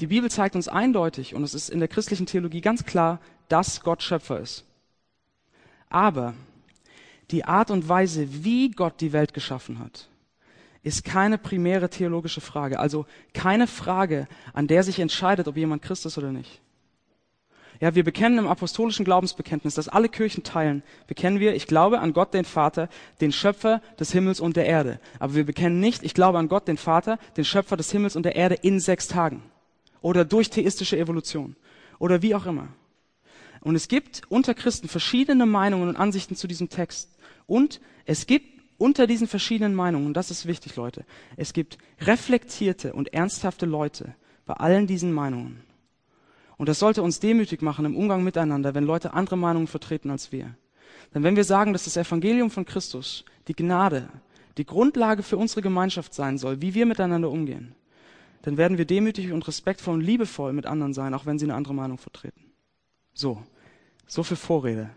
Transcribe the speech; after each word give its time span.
die 0.00 0.08
Bibel 0.08 0.30
zeigt 0.30 0.56
uns 0.56 0.68
eindeutig, 0.68 1.34
und 1.34 1.42
es 1.42 1.54
ist 1.54 1.70
in 1.70 1.78
der 1.78 1.88
christlichen 1.88 2.26
Theologie 2.26 2.60
ganz 2.60 2.84
klar, 2.84 3.20
dass 3.48 3.82
Gott 3.82 4.02
Schöpfer 4.02 4.40
ist. 4.40 4.64
Aber 5.88 6.34
die 7.30 7.44
Art 7.44 7.70
und 7.70 7.88
Weise, 7.88 8.44
wie 8.44 8.70
Gott 8.70 9.00
die 9.00 9.12
Welt 9.12 9.34
geschaffen 9.34 9.78
hat, 9.78 10.08
ist 10.82 11.04
keine 11.04 11.38
primäre 11.38 11.90
theologische 11.90 12.40
Frage. 12.40 12.78
Also 12.78 13.06
keine 13.32 13.66
Frage, 13.66 14.28
an 14.52 14.68
der 14.68 14.82
sich 14.82 15.00
entscheidet, 15.00 15.48
ob 15.48 15.56
jemand 15.56 15.82
Christ 15.82 16.06
ist 16.06 16.18
oder 16.18 16.30
nicht. 16.30 16.60
Ja, 17.80 17.94
wir 17.94 18.04
bekennen 18.04 18.38
im 18.38 18.46
apostolischen 18.46 19.04
Glaubensbekenntnis, 19.04 19.74
das 19.74 19.88
alle 19.88 20.08
Kirchen 20.08 20.44
teilen, 20.44 20.82
bekennen 21.08 21.40
wir, 21.40 21.54
ich 21.54 21.66
glaube 21.66 21.98
an 22.00 22.12
Gott 22.12 22.32
den 22.32 22.44
Vater, 22.44 22.88
den 23.20 23.32
Schöpfer 23.32 23.82
des 23.98 24.12
Himmels 24.12 24.40
und 24.40 24.56
der 24.56 24.66
Erde. 24.66 24.98
Aber 25.18 25.34
wir 25.34 25.44
bekennen 25.44 25.80
nicht, 25.80 26.02
ich 26.02 26.14
glaube 26.14 26.38
an 26.38 26.48
Gott 26.48 26.68
den 26.68 26.78
Vater, 26.78 27.18
den 27.36 27.44
Schöpfer 27.44 27.76
des 27.76 27.90
Himmels 27.90 28.16
und 28.16 28.22
der 28.22 28.36
Erde 28.36 28.54
in 28.54 28.80
sechs 28.80 29.08
Tagen. 29.08 29.42
Oder 30.06 30.24
durch 30.24 30.50
theistische 30.50 30.96
Evolution. 30.96 31.56
Oder 31.98 32.22
wie 32.22 32.36
auch 32.36 32.46
immer. 32.46 32.68
Und 33.60 33.74
es 33.74 33.88
gibt 33.88 34.22
unter 34.28 34.54
Christen 34.54 34.86
verschiedene 34.86 35.46
Meinungen 35.46 35.88
und 35.88 35.96
Ansichten 35.96 36.36
zu 36.36 36.46
diesem 36.46 36.68
Text. 36.68 37.18
Und 37.48 37.80
es 38.04 38.28
gibt 38.28 38.46
unter 38.78 39.08
diesen 39.08 39.26
verschiedenen 39.26 39.74
Meinungen, 39.74 40.06
und 40.06 40.14
das 40.16 40.30
ist 40.30 40.46
wichtig, 40.46 40.76
Leute, 40.76 41.04
es 41.36 41.52
gibt 41.52 41.76
reflektierte 42.00 42.92
und 42.92 43.12
ernsthafte 43.12 43.66
Leute 43.66 44.14
bei 44.44 44.54
allen 44.54 44.86
diesen 44.86 45.12
Meinungen. 45.12 45.64
Und 46.56 46.68
das 46.68 46.78
sollte 46.78 47.02
uns 47.02 47.18
demütig 47.18 47.60
machen 47.60 47.84
im 47.84 47.96
Umgang 47.96 48.22
miteinander, 48.22 48.76
wenn 48.76 48.84
Leute 48.84 49.12
andere 49.12 49.36
Meinungen 49.36 49.66
vertreten 49.66 50.10
als 50.10 50.30
wir. 50.30 50.54
Denn 51.14 51.24
wenn 51.24 51.34
wir 51.34 51.42
sagen, 51.42 51.72
dass 51.72 51.82
das 51.82 51.96
Evangelium 51.96 52.52
von 52.52 52.64
Christus, 52.64 53.24
die 53.48 53.56
Gnade, 53.56 54.08
die 54.56 54.66
Grundlage 54.66 55.24
für 55.24 55.36
unsere 55.36 55.62
Gemeinschaft 55.62 56.14
sein 56.14 56.38
soll, 56.38 56.62
wie 56.62 56.74
wir 56.74 56.86
miteinander 56.86 57.28
umgehen, 57.28 57.74
dann 58.46 58.56
werden 58.56 58.78
wir 58.78 58.84
demütig 58.84 59.32
und 59.32 59.48
respektvoll 59.48 59.94
und 59.94 60.02
liebevoll 60.02 60.52
mit 60.52 60.66
anderen 60.66 60.94
sein, 60.94 61.14
auch 61.14 61.26
wenn 61.26 61.36
sie 61.36 61.46
eine 61.46 61.56
andere 61.56 61.74
Meinung 61.74 61.98
vertreten. 61.98 62.52
So, 63.12 63.42
so 64.06 64.22
viel 64.22 64.36
Vorrede. 64.36 64.88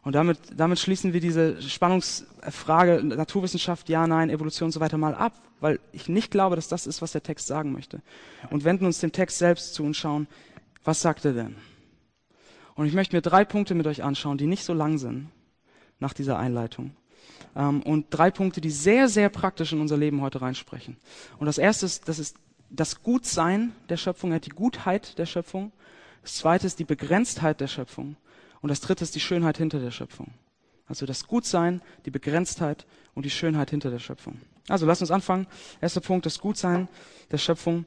Und 0.00 0.14
damit, 0.14 0.38
damit 0.56 0.78
schließen 0.78 1.12
wir 1.12 1.20
diese 1.20 1.60
Spannungsfrage 1.60 3.02
Naturwissenschaft, 3.04 3.90
ja, 3.90 4.06
nein, 4.06 4.30
Evolution 4.30 4.68
und 4.68 4.72
so 4.72 4.80
weiter 4.80 4.96
mal 4.96 5.14
ab, 5.14 5.34
weil 5.60 5.80
ich 5.92 6.08
nicht 6.08 6.30
glaube, 6.30 6.56
dass 6.56 6.68
das 6.68 6.86
ist, 6.86 7.02
was 7.02 7.12
der 7.12 7.22
Text 7.22 7.46
sagen 7.46 7.72
möchte. 7.72 8.00
Und 8.48 8.64
wenden 8.64 8.86
uns 8.86 9.00
dem 9.00 9.12
Text 9.12 9.36
selbst 9.36 9.74
zu 9.74 9.84
und 9.84 9.94
schauen, 9.94 10.26
was 10.82 11.02
sagt 11.02 11.26
er 11.26 11.34
denn? 11.34 11.56
Und 12.74 12.86
ich 12.86 12.94
möchte 12.94 13.14
mir 13.14 13.20
drei 13.20 13.44
Punkte 13.44 13.74
mit 13.74 13.86
euch 13.86 14.02
anschauen, 14.02 14.38
die 14.38 14.46
nicht 14.46 14.64
so 14.64 14.72
lang 14.72 14.96
sind 14.96 15.28
nach 15.98 16.14
dieser 16.14 16.38
Einleitung. 16.38 16.96
Ähm, 17.54 17.82
und 17.82 18.06
drei 18.08 18.30
Punkte, 18.30 18.62
die 18.62 18.70
sehr, 18.70 19.10
sehr 19.10 19.28
praktisch 19.28 19.74
in 19.74 19.82
unser 19.82 19.98
Leben 19.98 20.22
heute 20.22 20.40
reinsprechen. 20.40 20.96
Und 21.38 21.44
das 21.44 21.58
erste 21.58 21.84
ist, 21.84 22.08
das 22.08 22.18
ist 22.18 22.38
das 22.76 23.02
Gutsein 23.02 23.72
der 23.88 23.96
Schöpfung, 23.96 24.38
die 24.40 24.50
Gutheit 24.50 25.18
der 25.18 25.26
Schöpfung. 25.26 25.72
Das 26.22 26.36
zweite 26.36 26.66
ist 26.66 26.78
die 26.78 26.84
Begrenztheit 26.84 27.60
der 27.60 27.68
Schöpfung. 27.68 28.16
Und 28.60 28.68
das 28.68 28.80
dritte 28.80 29.04
ist 29.04 29.14
die 29.14 29.20
Schönheit 29.20 29.58
hinter 29.58 29.78
der 29.78 29.90
Schöpfung. 29.90 30.32
Also 30.86 31.06
das 31.06 31.26
Gutsein, 31.26 31.82
die 32.04 32.10
Begrenztheit 32.10 32.86
und 33.14 33.24
die 33.24 33.30
Schönheit 33.30 33.70
hinter 33.70 33.90
der 33.90 33.98
Schöpfung. 33.98 34.40
Also 34.68 34.86
lasst 34.86 35.02
uns 35.02 35.10
anfangen. 35.10 35.46
Erster 35.80 36.00
Punkt, 36.00 36.26
das 36.26 36.38
Gutsein 36.38 36.88
der 37.30 37.38
Schöpfung. 37.38 37.84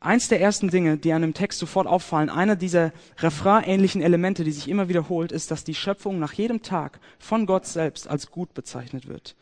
Eins 0.00 0.28
der 0.28 0.40
ersten 0.40 0.68
Dinge, 0.68 0.96
die 0.96 1.08
dem 1.08 1.34
Text 1.34 1.58
sofort 1.58 1.86
auffallen, 1.86 2.30
einer 2.30 2.54
dieser 2.54 2.92
Refrain-ähnlichen 3.18 4.00
Elemente, 4.00 4.44
die 4.44 4.52
sich 4.52 4.68
immer 4.68 4.88
wiederholt, 4.88 5.32
ist, 5.32 5.50
dass 5.50 5.64
die 5.64 5.74
Schöpfung 5.74 6.20
nach 6.20 6.34
jedem 6.34 6.62
Tag 6.62 7.00
von 7.18 7.46
Gott 7.46 7.66
selbst 7.66 8.06
als 8.06 8.30
gut 8.30 8.54
bezeichnet 8.54 9.08
wird. 9.08 9.34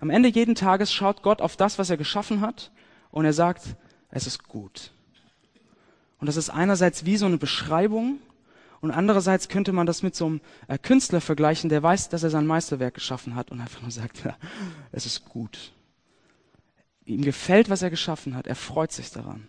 Am 0.00 0.08
Ende 0.08 0.30
jeden 0.30 0.54
Tages 0.54 0.92
schaut 0.92 1.22
Gott 1.22 1.42
auf 1.42 1.56
das, 1.56 1.78
was 1.78 1.90
er 1.90 1.96
geschaffen 1.96 2.40
hat, 2.40 2.70
und 3.10 3.24
er 3.24 3.32
sagt, 3.32 3.76
es 4.10 4.26
ist 4.26 4.48
gut. 4.48 4.92
Und 6.18 6.26
das 6.26 6.36
ist 6.36 6.50
einerseits 6.50 7.04
wie 7.04 7.16
so 7.16 7.26
eine 7.26 7.38
Beschreibung, 7.38 8.18
und 8.80 8.92
andererseits 8.92 9.48
könnte 9.48 9.72
man 9.72 9.86
das 9.86 10.02
mit 10.02 10.14
so 10.14 10.26
einem 10.26 10.40
äh, 10.68 10.78
Künstler 10.78 11.20
vergleichen, 11.20 11.68
der 11.68 11.82
weiß, 11.82 12.10
dass 12.10 12.22
er 12.22 12.30
sein 12.30 12.46
Meisterwerk 12.46 12.94
geschaffen 12.94 13.34
hat 13.34 13.50
und 13.50 13.60
einfach 13.60 13.82
nur 13.82 13.90
sagt, 13.90 14.22
ja, 14.24 14.36
es 14.92 15.06
ist 15.06 15.24
gut. 15.24 15.72
Ihm 17.04 17.22
gefällt, 17.22 17.70
was 17.70 17.82
er 17.82 17.90
geschaffen 17.90 18.34
hat. 18.36 18.46
Er 18.46 18.54
freut 18.54 18.92
sich 18.92 19.10
daran. 19.10 19.48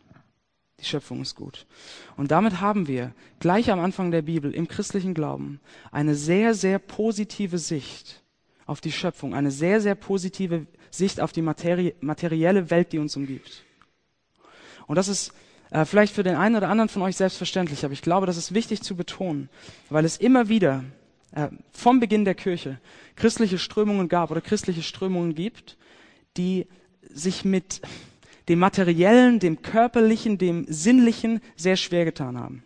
Die 0.79 0.85
Schöpfung 0.85 1.21
ist 1.21 1.35
gut. 1.35 1.67
Und 2.15 2.31
damit 2.31 2.61
haben 2.61 2.87
wir 2.87 3.13
gleich 3.39 3.69
am 3.69 3.81
Anfang 3.81 4.11
der 4.11 4.21
Bibel 4.21 4.53
im 4.53 4.69
christlichen 4.69 5.13
Glauben 5.13 5.59
eine 5.91 6.15
sehr, 6.15 6.53
sehr 6.53 6.79
positive 6.79 7.57
Sicht 7.57 8.23
auf 8.65 8.79
die 8.79 8.93
Schöpfung, 8.93 9.33
eine 9.35 9.51
sehr, 9.51 9.81
sehr 9.81 9.95
positive 9.95 10.67
Sicht 10.89 11.19
auf 11.19 11.33
die 11.33 11.41
Materi 11.41 11.95
materielle 11.99 12.69
Welt, 12.69 12.93
die 12.93 12.99
uns 12.99 13.17
umgibt. 13.17 13.63
Und 14.89 14.95
das 14.95 15.07
ist 15.07 15.33
äh, 15.69 15.85
vielleicht 15.85 16.15
für 16.15 16.23
den 16.23 16.35
einen 16.35 16.55
oder 16.55 16.67
anderen 16.67 16.89
von 16.89 17.03
euch 17.03 17.15
selbstverständlich, 17.15 17.85
aber 17.85 17.93
ich 17.93 18.01
glaube, 18.01 18.25
das 18.25 18.37
ist 18.37 18.55
wichtig 18.55 18.81
zu 18.81 18.95
betonen, 18.95 19.47
weil 19.91 20.03
es 20.03 20.17
immer 20.17 20.49
wieder 20.49 20.83
äh, 21.31 21.49
vom 21.71 21.99
Beginn 21.99 22.25
der 22.25 22.33
Kirche 22.33 22.79
christliche 23.15 23.59
Strömungen 23.59 24.09
gab 24.09 24.31
oder 24.31 24.41
christliche 24.41 24.81
Strömungen 24.81 25.35
gibt, 25.35 25.77
die 26.37 26.65
sich 27.07 27.45
mit 27.45 27.81
dem 28.47 28.57
Materiellen, 28.57 29.37
dem 29.37 29.61
Körperlichen, 29.61 30.39
dem 30.39 30.65
Sinnlichen 30.67 31.39
sehr 31.55 31.75
schwer 31.75 32.03
getan 32.03 32.35
haben. 32.35 32.63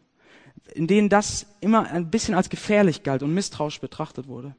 In 0.75 0.87
denen 0.87 1.09
das 1.09 1.45
immer 1.59 1.91
ein 1.91 2.09
bisschen 2.09 2.35
als 2.35 2.49
gefährlich 2.49 3.03
galt 3.03 3.21
und 3.21 3.33
misstrauisch 3.33 3.81
betrachtet 3.81 4.29
wurde. 4.29 4.55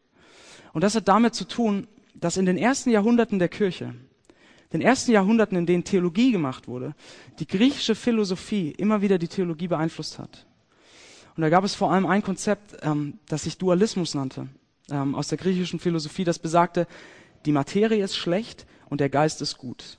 Und 0.74 0.84
das 0.84 0.94
hat 0.94 1.08
damit 1.08 1.34
zu 1.34 1.46
tun, 1.46 1.88
dass 2.12 2.36
in 2.36 2.44
den 2.44 2.58
ersten 2.58 2.90
Jahrhunderten 2.90 3.38
der 3.38 3.48
Kirche, 3.48 3.94
den 4.74 4.82
ersten 4.82 5.12
Jahrhunderten, 5.12 5.56
in 5.56 5.66
denen 5.66 5.84
Theologie 5.84 6.32
gemacht 6.32 6.66
wurde, 6.66 6.94
die 7.38 7.46
griechische 7.46 7.94
Philosophie 7.94 8.72
immer 8.72 9.00
wieder 9.02 9.18
die 9.18 9.28
Theologie 9.28 9.68
beeinflusst 9.68 10.18
hat. 10.18 10.46
Und 11.36 11.42
da 11.42 11.48
gab 11.48 11.62
es 11.62 11.76
vor 11.76 11.92
allem 11.92 12.06
ein 12.06 12.24
Konzept, 12.24 12.76
ähm, 12.82 13.18
das 13.28 13.44
sich 13.44 13.56
Dualismus 13.56 14.14
nannte, 14.14 14.48
ähm, 14.90 15.14
aus 15.14 15.28
der 15.28 15.38
griechischen 15.38 15.78
Philosophie, 15.78 16.24
das 16.24 16.40
besagte, 16.40 16.88
die 17.46 17.52
Materie 17.52 18.02
ist 18.02 18.16
schlecht 18.16 18.66
und 18.90 19.00
der 19.00 19.10
Geist 19.10 19.40
ist 19.42 19.58
gut. 19.58 19.98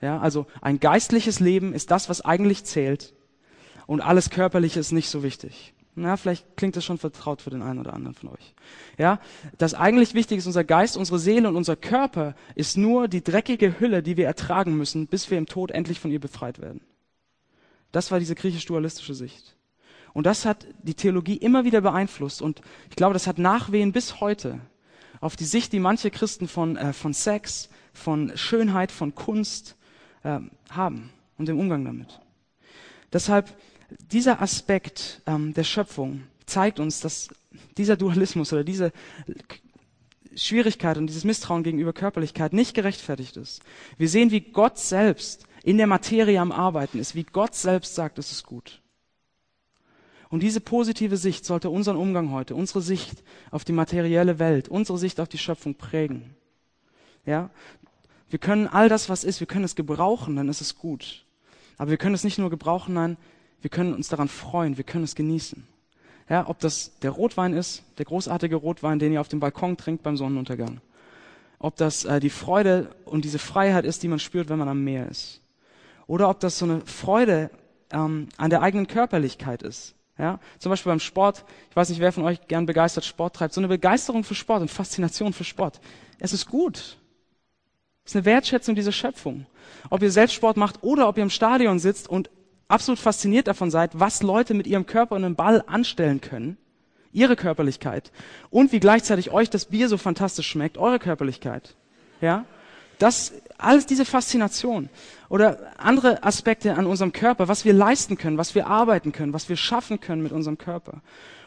Ja, 0.00 0.18
also 0.18 0.46
ein 0.62 0.80
geistliches 0.80 1.38
Leben 1.38 1.74
ist 1.74 1.90
das, 1.90 2.08
was 2.08 2.22
eigentlich 2.22 2.64
zählt. 2.64 3.14
Und 3.86 4.00
alles 4.00 4.30
Körperliche 4.30 4.80
ist 4.80 4.92
nicht 4.92 5.10
so 5.10 5.22
wichtig. 5.22 5.74
Na, 5.98 6.18
vielleicht 6.18 6.58
klingt 6.58 6.76
das 6.76 6.84
schon 6.84 6.98
vertraut 6.98 7.40
für 7.40 7.48
den 7.48 7.62
einen 7.62 7.78
oder 7.78 7.94
anderen 7.94 8.14
von 8.14 8.28
euch. 8.28 8.54
Ja, 8.98 9.18
das 9.56 9.72
eigentlich 9.72 10.12
Wichtige 10.12 10.38
ist 10.38 10.46
unser 10.46 10.62
Geist, 10.62 10.98
unsere 10.98 11.18
Seele 11.18 11.48
und 11.48 11.56
unser 11.56 11.74
Körper 11.74 12.34
ist 12.54 12.76
nur 12.76 13.08
die 13.08 13.24
dreckige 13.24 13.80
Hülle, 13.80 14.02
die 14.02 14.18
wir 14.18 14.26
ertragen 14.26 14.76
müssen, 14.76 15.06
bis 15.06 15.30
wir 15.30 15.38
im 15.38 15.46
Tod 15.46 15.70
endlich 15.70 15.98
von 15.98 16.10
ihr 16.10 16.20
befreit 16.20 16.60
werden. 16.60 16.82
Das 17.92 18.10
war 18.10 18.18
diese 18.18 18.34
griechisch-dualistische 18.34 19.14
Sicht. 19.14 19.56
Und 20.12 20.26
das 20.26 20.44
hat 20.44 20.66
die 20.82 20.94
Theologie 20.94 21.36
immer 21.36 21.64
wieder 21.64 21.80
beeinflusst. 21.80 22.42
Und 22.42 22.60
ich 22.90 22.96
glaube, 22.96 23.14
das 23.14 23.26
hat 23.26 23.38
Nachwehen 23.38 23.92
bis 23.92 24.20
heute 24.20 24.60
auf 25.22 25.34
die 25.34 25.44
Sicht, 25.44 25.72
die 25.72 25.80
manche 25.80 26.10
Christen 26.10 26.46
von, 26.46 26.76
äh, 26.76 26.92
von 26.92 27.14
Sex, 27.14 27.70
von 27.94 28.36
Schönheit, 28.36 28.92
von 28.92 29.14
Kunst, 29.14 29.76
äh, 30.24 30.40
haben 30.68 31.10
und 31.38 31.48
im 31.48 31.58
Umgang 31.58 31.86
damit. 31.86 32.20
Deshalb 33.14 33.56
dieser 33.90 34.40
Aspekt 34.42 35.22
ähm, 35.26 35.54
der 35.54 35.64
Schöpfung 35.64 36.24
zeigt 36.46 36.80
uns, 36.80 37.00
dass 37.00 37.28
dieser 37.76 37.96
Dualismus 37.96 38.52
oder 38.52 38.64
diese 38.64 38.92
Schwierigkeit 40.34 40.98
und 40.98 41.06
dieses 41.06 41.24
Misstrauen 41.24 41.62
gegenüber 41.62 41.92
Körperlichkeit 41.92 42.52
nicht 42.52 42.74
gerechtfertigt 42.74 43.36
ist. 43.36 43.62
Wir 43.96 44.08
sehen, 44.08 44.30
wie 44.30 44.40
Gott 44.40 44.78
selbst 44.78 45.46
in 45.62 45.78
der 45.78 45.86
Materie 45.86 46.40
am 46.40 46.52
Arbeiten 46.52 46.98
ist, 46.98 47.14
wie 47.14 47.24
Gott 47.24 47.54
selbst 47.54 47.94
sagt, 47.94 48.18
es 48.18 48.30
ist 48.30 48.44
gut. 48.44 48.82
Und 50.28 50.42
diese 50.42 50.60
positive 50.60 51.16
Sicht 51.16 51.44
sollte 51.44 51.70
unseren 51.70 51.96
Umgang 51.96 52.32
heute, 52.32 52.54
unsere 52.54 52.82
Sicht 52.82 53.22
auf 53.50 53.64
die 53.64 53.72
materielle 53.72 54.38
Welt, 54.38 54.68
unsere 54.68 54.98
Sicht 54.98 55.20
auf 55.20 55.28
die 55.28 55.38
Schöpfung 55.38 55.76
prägen. 55.76 56.34
Ja, 57.24 57.50
wir 58.28 58.38
können 58.38 58.66
all 58.66 58.88
das, 58.88 59.08
was 59.08 59.24
ist, 59.24 59.40
wir 59.40 59.46
können 59.46 59.64
es 59.64 59.76
gebrauchen, 59.76 60.36
dann 60.36 60.48
ist 60.48 60.60
es 60.60 60.76
gut. 60.76 61.24
Aber 61.78 61.90
wir 61.90 61.96
können 61.96 62.14
es 62.14 62.24
nicht 62.24 62.38
nur 62.38 62.50
gebrauchen, 62.50 62.94
nein, 62.94 63.16
wir 63.60 63.70
können 63.70 63.94
uns 63.94 64.08
daran 64.08 64.28
freuen, 64.28 64.76
wir 64.76 64.84
können 64.84 65.04
es 65.04 65.14
genießen. 65.14 65.66
Ja, 66.28 66.48
ob 66.48 66.58
das 66.58 66.98
der 67.00 67.10
Rotwein 67.10 67.52
ist, 67.52 67.84
der 67.98 68.04
großartige 68.04 68.56
Rotwein, 68.56 68.98
den 68.98 69.12
ihr 69.12 69.20
auf 69.20 69.28
dem 69.28 69.40
Balkon 69.40 69.76
trinkt 69.76 70.02
beim 70.02 70.16
Sonnenuntergang. 70.16 70.80
Ob 71.58 71.76
das 71.76 72.04
äh, 72.04 72.20
die 72.20 72.30
Freude 72.30 72.90
und 73.04 73.24
diese 73.24 73.38
Freiheit 73.38 73.84
ist, 73.84 74.02
die 74.02 74.08
man 74.08 74.18
spürt, 74.18 74.48
wenn 74.48 74.58
man 74.58 74.68
am 74.68 74.82
Meer 74.82 75.08
ist. 75.08 75.40
Oder 76.06 76.28
ob 76.28 76.40
das 76.40 76.58
so 76.58 76.64
eine 76.64 76.80
Freude 76.82 77.50
ähm, 77.90 78.28
an 78.36 78.50
der 78.50 78.62
eigenen 78.62 78.86
Körperlichkeit 78.86 79.62
ist. 79.62 79.94
Ja, 80.18 80.40
zum 80.58 80.70
Beispiel 80.70 80.90
beim 80.90 81.00
Sport. 81.00 81.44
Ich 81.70 81.76
weiß 81.76 81.90
nicht, 81.90 82.00
wer 82.00 82.10
von 82.10 82.24
euch 82.24 82.46
gern 82.48 82.64
begeistert 82.66 83.04
Sport 83.04 83.36
treibt. 83.36 83.52
So 83.52 83.60
eine 83.60 83.68
Begeisterung 83.68 84.24
für 84.24 84.34
Sport 84.34 84.62
und 84.62 84.70
Faszination 84.70 85.32
für 85.32 85.44
Sport. 85.44 85.80
Es 86.18 86.32
ist 86.32 86.46
gut. 86.46 86.96
Das 88.02 88.12
ist 88.12 88.16
eine 88.16 88.24
Wertschätzung 88.24 88.74
dieser 88.74 88.92
Schöpfung. 88.92 89.46
Ob 89.90 90.02
ihr 90.02 90.10
selbst 90.10 90.34
Sport 90.34 90.56
macht 90.56 90.82
oder 90.82 91.08
ob 91.08 91.18
ihr 91.18 91.22
im 91.22 91.30
Stadion 91.30 91.78
sitzt 91.78 92.08
und 92.08 92.30
absolut 92.68 92.98
fasziniert 92.98 93.46
davon 93.46 93.70
seid, 93.70 93.98
was 93.98 94.22
Leute 94.22 94.54
mit 94.54 94.66
ihrem 94.66 94.86
Körper 94.86 95.14
und 95.16 95.24
einem 95.24 95.36
Ball 95.36 95.62
anstellen 95.66 96.20
können, 96.20 96.56
ihre 97.12 97.36
Körperlichkeit 97.36 98.12
und 98.50 98.72
wie 98.72 98.80
gleichzeitig 98.80 99.30
euch 99.30 99.50
das 99.50 99.66
Bier 99.66 99.88
so 99.88 99.96
fantastisch 99.96 100.48
schmeckt, 100.48 100.78
eure 100.78 100.98
Körperlichkeit. 100.98 101.74
Ja? 102.20 102.44
Das, 102.98 103.32
alles 103.58 103.86
diese 103.86 104.04
Faszination 104.04 104.88
oder 105.28 105.72
andere 105.78 106.22
Aspekte 106.24 106.74
an 106.74 106.86
unserem 106.86 107.12
Körper, 107.12 107.48
was 107.48 107.64
wir 107.64 107.72
leisten 107.72 108.16
können, 108.16 108.38
was 108.38 108.54
wir 108.54 108.66
arbeiten 108.66 109.12
können, 109.12 109.32
was 109.32 109.48
wir 109.48 109.56
schaffen 109.56 110.00
können 110.00 110.22
mit 110.22 110.32
unserem 110.32 110.58
Körper 110.58 111.02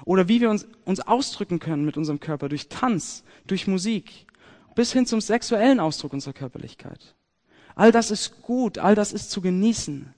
oder 0.05 0.27
wie 0.27 0.41
wir 0.41 0.49
uns, 0.49 0.67
uns 0.85 0.99
ausdrücken 1.01 1.59
können 1.59 1.85
mit 1.85 1.97
unserem 1.97 2.19
Körper 2.19 2.49
durch 2.49 2.69
Tanz, 2.69 3.23
durch 3.47 3.67
Musik, 3.67 4.25
bis 4.75 4.93
hin 4.93 5.05
zum 5.05 5.21
sexuellen 5.21 5.79
Ausdruck 5.79 6.13
unserer 6.13 6.33
Körperlichkeit. 6.33 7.15
All 7.75 7.91
das 7.91 8.11
ist 8.11 8.41
gut, 8.41 8.77
all 8.77 8.95
das 8.95 9.13
ist 9.13 9.31
zu 9.31 9.41
genießen. 9.41 10.13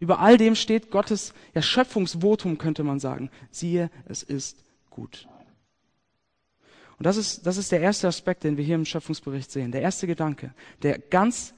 Über 0.00 0.20
all 0.20 0.36
dem 0.36 0.54
steht 0.54 0.90
Gottes 0.90 1.32
Erschöpfungsvotum, 1.54 2.58
könnte 2.58 2.84
man 2.84 3.00
sagen. 3.00 3.30
Siehe, 3.50 3.90
es 4.06 4.22
ist 4.22 4.64
gut. 4.90 5.28
Und 6.98 7.04
das 7.04 7.16
ist, 7.16 7.46
das 7.46 7.56
ist 7.56 7.72
der 7.72 7.80
erste 7.80 8.08
Aspekt, 8.08 8.44
den 8.44 8.56
wir 8.56 8.64
hier 8.64 8.74
im 8.74 8.84
Schöpfungsbericht 8.84 9.50
sehen. 9.50 9.72
Der 9.72 9.82
erste 9.82 10.06
Gedanke, 10.06 10.54
der 10.82 10.98
ganz 10.98 11.54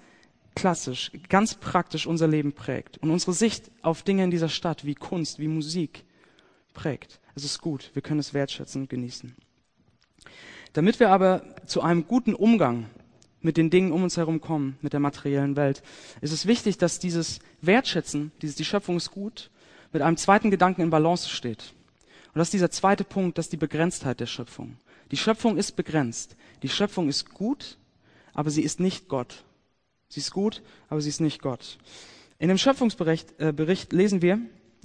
klassisch, 0.54 1.12
ganz 1.28 1.54
praktisch 1.54 2.06
unser 2.06 2.26
Leben 2.26 2.52
prägt 2.52 2.98
und 2.98 3.10
unsere 3.10 3.32
Sicht 3.32 3.70
auf 3.82 4.02
Dinge 4.02 4.24
in 4.24 4.30
dieser 4.30 4.48
Stadt 4.48 4.84
wie 4.84 4.96
Kunst, 4.96 5.38
wie 5.38 5.46
Musik 5.46 6.04
prägt. 6.74 7.20
Es 7.36 7.44
ist 7.44 7.60
gut, 7.60 7.92
wir 7.94 8.02
können 8.02 8.18
es 8.18 8.34
wertschätzen 8.34 8.82
und 8.82 8.90
genießen. 8.90 9.36
Damit 10.72 10.98
wir 10.98 11.10
aber 11.10 11.42
zu 11.66 11.80
einem 11.82 12.06
guten 12.08 12.34
Umgang 12.34 12.90
mit 13.40 13.56
den 13.56 13.70
Dingen 13.70 13.92
um 13.92 14.02
uns 14.02 14.16
herum 14.16 14.40
kommen, 14.40 14.78
mit 14.82 14.92
der 14.92 15.00
materiellen 15.00 15.56
Welt, 15.56 15.82
ist 16.20 16.32
es 16.32 16.46
wichtig, 16.46 16.78
dass 16.78 16.98
dieses 16.98 17.38
Wertschätzen, 17.60 18.32
dieses 18.42 18.56
die 18.56 18.64
Schöpfung 18.64 18.96
ist 18.96 19.10
gut, 19.10 19.50
mit 19.92 20.02
einem 20.02 20.16
zweiten 20.16 20.50
Gedanken 20.50 20.82
in 20.82 20.90
Balance 20.90 21.28
steht. 21.28 21.72
Und 22.34 22.38
das 22.38 22.48
ist 22.48 22.54
dieser 22.54 22.70
zweite 22.70 23.04
Punkt, 23.04 23.38
das 23.38 23.46
ist 23.46 23.52
die 23.52 23.58
Begrenztheit 23.58 24.20
der 24.20 24.26
Schöpfung. 24.26 24.76
Die 25.10 25.16
Schöpfung 25.16 25.56
ist 25.56 25.76
begrenzt. 25.76 26.36
Die 26.62 26.68
Schöpfung 26.68 27.08
ist 27.08 27.30
gut, 27.30 27.78
aber 28.34 28.50
sie 28.50 28.62
ist 28.62 28.80
nicht 28.80 29.08
Gott. 29.08 29.44
Sie 30.08 30.20
ist 30.20 30.32
gut, 30.32 30.62
aber 30.88 31.00
sie 31.00 31.08
ist 31.08 31.20
nicht 31.20 31.40
Gott. 31.40 31.78
In 32.38 32.48
dem 32.48 32.58
Schöpfungsbericht 32.58 33.38
äh, 33.38 33.52
Bericht 33.52 33.92
lesen 33.92 34.22
wir, 34.22 34.38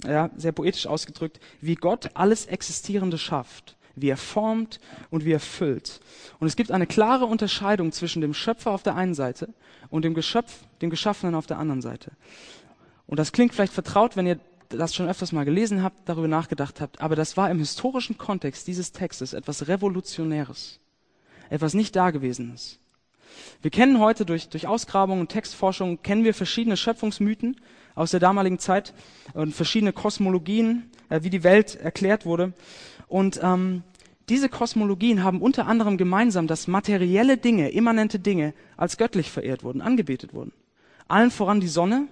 ja, 0.04 0.30
sehr 0.36 0.52
poetisch 0.52 0.86
ausgedrückt, 0.86 1.40
wie 1.60 1.76
Gott 1.76 2.10
alles 2.14 2.46
Existierende 2.46 3.18
schafft, 3.18 3.76
wie 3.96 4.08
er 4.08 4.16
formt 4.16 4.80
und 5.10 5.24
wie 5.24 5.32
er 5.32 5.40
füllt. 5.40 6.00
Und 6.40 6.46
es 6.46 6.56
gibt 6.56 6.70
eine 6.70 6.86
klare 6.86 7.26
Unterscheidung 7.26 7.92
zwischen 7.92 8.20
dem 8.20 8.34
Schöpfer 8.34 8.70
auf 8.70 8.82
der 8.82 8.96
einen 8.96 9.14
Seite 9.14 9.48
und 9.90 10.04
dem 10.04 10.14
Geschöpf, 10.14 10.52
dem 10.82 10.90
Geschaffenen 10.90 11.34
auf 11.34 11.46
der 11.46 11.58
anderen 11.58 11.82
Seite. 11.82 12.12
Und 13.06 13.18
das 13.18 13.32
klingt 13.32 13.54
vielleicht 13.54 13.72
vertraut, 13.72 14.16
wenn 14.16 14.26
ihr 14.26 14.40
das 14.68 14.94
schon 14.94 15.08
öfters 15.08 15.32
mal 15.32 15.44
gelesen 15.44 15.82
habt, 15.82 16.08
darüber 16.08 16.28
nachgedacht 16.28 16.80
habt, 16.80 17.00
aber 17.00 17.16
das 17.16 17.36
war 17.36 17.50
im 17.50 17.58
historischen 17.58 18.18
Kontext 18.18 18.66
dieses 18.66 18.92
Textes 18.92 19.32
etwas 19.32 19.68
Revolutionäres, 19.68 20.80
etwas 21.50 21.74
nicht 21.74 21.94
Dagewesenes. 21.94 22.78
Wir 23.62 23.70
kennen 23.70 23.98
heute 23.98 24.24
durch, 24.24 24.48
durch 24.48 24.66
Ausgrabungen 24.66 25.20
und 25.20 25.28
Textforschung, 25.28 26.02
kennen 26.02 26.24
wir 26.24 26.34
verschiedene 26.34 26.76
Schöpfungsmythen 26.76 27.60
aus 27.94 28.10
der 28.10 28.20
damaligen 28.20 28.58
Zeit 28.58 28.94
und 29.34 29.54
verschiedene 29.54 29.92
Kosmologien, 29.92 30.90
äh, 31.08 31.22
wie 31.22 31.30
die 31.30 31.44
Welt 31.44 31.76
erklärt 31.76 32.26
wurde. 32.26 32.52
Und 33.08 33.40
ähm, 33.42 33.82
diese 34.28 34.48
Kosmologien 34.48 35.22
haben 35.22 35.42
unter 35.42 35.66
anderem 35.66 35.96
gemeinsam, 35.96 36.46
dass 36.46 36.66
materielle 36.66 37.36
Dinge, 37.36 37.70
immanente 37.70 38.18
Dinge 38.18 38.54
als 38.76 38.96
göttlich 38.96 39.30
verehrt 39.30 39.64
wurden, 39.64 39.82
angebetet 39.82 40.32
wurden. 40.32 40.52
Allen 41.08 41.30
voran 41.30 41.60
die 41.60 41.68
Sonne, 41.68 42.08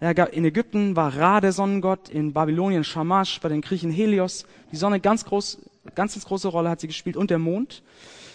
in 0.00 0.44
Ägypten 0.46 0.96
war 0.96 1.14
Ra 1.14 1.42
der 1.42 1.52
Sonnengott, 1.52 2.08
in 2.08 2.32
Babylonien 2.32 2.84
Shamash, 2.84 3.38
bei 3.40 3.50
den 3.50 3.60
Griechen 3.60 3.90
Helios. 3.90 4.46
Die 4.72 4.76
Sonne 4.76 4.98
ganz 4.98 5.26
groß, 5.26 5.58
ganz 5.94 6.18
große 6.24 6.48
Rolle 6.48 6.70
hat 6.70 6.80
sie 6.80 6.86
gespielt 6.86 7.18
und 7.18 7.30
der 7.30 7.38
Mond. 7.38 7.82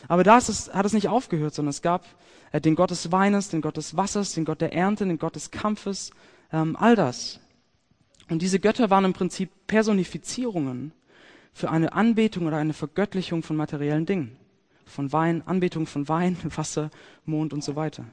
Aber 0.08 0.24
da 0.24 0.38
es, 0.38 0.72
hat 0.72 0.86
es 0.86 0.94
nicht 0.94 1.08
aufgehört, 1.08 1.56
sondern 1.56 1.72
es 1.72 1.82
gab 1.82 2.06
äh, 2.52 2.62
den 2.62 2.76
Gott 2.76 2.92
des 2.92 3.12
Weines, 3.12 3.50
den 3.50 3.62
Gott 3.62 3.78
des 3.78 3.98
Wassers, 3.98 4.34
den 4.34 4.46
Gott 4.46 4.62
der 4.62 4.74
Ernte, 4.74 5.08
den 5.08 5.18
Gott 5.18 5.36
des 5.36 5.50
Kampfes, 5.50 6.12
ähm, 6.54 6.76
all 6.80 6.96
das. 6.96 7.40
Und 8.30 8.44
diese 8.44 8.60
Götter 8.60 8.92
waren 8.92 9.06
im 9.06 9.14
Prinzip 9.14 9.50
Personifizierungen 9.66 10.92
für 11.56 11.72
eine 11.72 11.94
Anbetung 11.94 12.46
oder 12.48 12.58
eine 12.58 12.74
Vergöttlichung 12.74 13.42
von 13.42 13.56
materiellen 13.56 14.06
Dingen. 14.06 14.36
Von 14.86 15.14
Wein, 15.14 15.42
Anbetung 15.48 15.88
von 15.88 16.10
Wein, 16.10 16.38
Wasser, 16.56 16.92
Mond 17.24 17.54
und 17.54 17.64
so 17.64 17.78
weiter. 17.78 18.06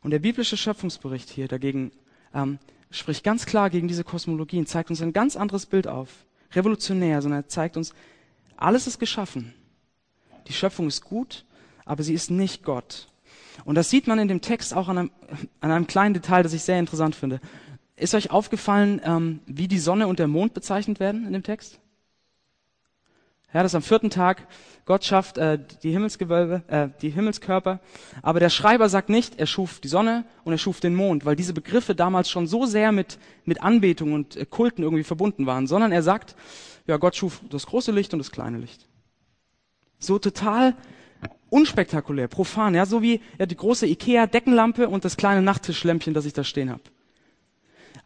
Und 0.00 0.10
der 0.10 0.18
biblische 0.18 0.56
Schöpfungsbericht 0.56 1.28
hier 1.28 1.48
dagegen 1.48 1.92
ähm, 2.32 2.58
spricht 2.90 3.24
ganz 3.24 3.44
klar 3.44 3.68
gegen 3.68 3.88
diese 3.88 4.04
Kosmologien, 4.04 4.64
zeigt 4.64 4.88
uns 4.88 5.02
ein 5.02 5.12
ganz 5.12 5.36
anderes 5.36 5.66
Bild 5.66 5.86
auf. 5.86 6.24
Revolutionär, 6.52 7.20
sondern 7.20 7.42
er 7.42 7.48
zeigt 7.48 7.76
uns, 7.76 7.92
alles 8.56 8.86
ist 8.86 8.98
geschaffen. 8.98 9.52
Die 10.48 10.54
Schöpfung 10.54 10.86
ist 10.86 11.04
gut, 11.04 11.44
aber 11.84 12.02
sie 12.02 12.14
ist 12.14 12.30
nicht 12.30 12.64
Gott. 12.64 13.08
Und 13.66 13.74
das 13.74 13.90
sieht 13.90 14.06
man 14.06 14.18
in 14.18 14.28
dem 14.28 14.40
Text 14.40 14.72
auch 14.72 14.88
an 14.88 14.96
einem, 14.96 15.10
an 15.60 15.70
einem 15.70 15.86
kleinen 15.86 16.14
Detail, 16.14 16.42
das 16.42 16.54
ich 16.54 16.62
sehr 16.62 16.78
interessant 16.78 17.14
finde. 17.14 17.38
Ist 17.96 18.14
euch 18.14 18.30
aufgefallen, 18.30 19.00
ähm, 19.04 19.40
wie 19.46 19.68
die 19.68 19.78
Sonne 19.78 20.06
und 20.06 20.18
der 20.18 20.28
Mond 20.28 20.52
bezeichnet 20.52 21.00
werden 21.00 21.26
in 21.26 21.32
dem 21.32 21.42
Text? 21.42 21.80
Ja, 23.54 23.62
das 23.62 23.72
ist 23.72 23.76
am 23.76 23.82
vierten 23.82 24.10
Tag. 24.10 24.46
Gott 24.84 25.04
schafft 25.04 25.38
äh, 25.38 25.58
die 25.82 25.92
Himmelsgewölbe, 25.92 26.62
äh, 26.66 26.88
die 27.00 27.08
Himmelskörper. 27.08 27.80
Aber 28.20 28.38
der 28.38 28.50
Schreiber 28.50 28.90
sagt 28.90 29.08
nicht, 29.08 29.38
er 29.38 29.46
schuf 29.46 29.80
die 29.80 29.88
Sonne 29.88 30.26
und 30.44 30.52
er 30.52 30.58
schuf 30.58 30.80
den 30.80 30.94
Mond, 30.94 31.24
weil 31.24 31.36
diese 31.36 31.54
Begriffe 31.54 31.94
damals 31.94 32.28
schon 32.28 32.46
so 32.46 32.66
sehr 32.66 32.92
mit, 32.92 33.18
mit 33.46 33.62
Anbetung 33.62 34.12
und 34.12 34.36
äh, 34.36 34.44
Kulten 34.44 34.82
irgendwie 34.82 35.04
verbunden 35.04 35.46
waren, 35.46 35.66
sondern 35.66 35.90
er 35.90 36.02
sagt, 36.02 36.36
ja, 36.86 36.98
Gott 36.98 37.16
schuf 37.16 37.40
das 37.48 37.64
große 37.64 37.92
Licht 37.92 38.12
und 38.12 38.18
das 38.18 38.30
kleine 38.30 38.58
Licht. 38.58 38.86
So 39.98 40.18
total 40.18 40.74
unspektakulär, 41.48 42.28
profan, 42.28 42.74
ja, 42.74 42.84
so 42.84 43.00
wie 43.00 43.22
ja, 43.38 43.46
die 43.46 43.56
große 43.56 43.86
Ikea-Deckenlampe 43.86 44.86
und 44.86 45.06
das 45.06 45.16
kleine 45.16 45.40
Nachttischlämpchen, 45.40 46.12
das 46.12 46.26
ich 46.26 46.34
da 46.34 46.44
stehen 46.44 46.68
habe 46.68 46.82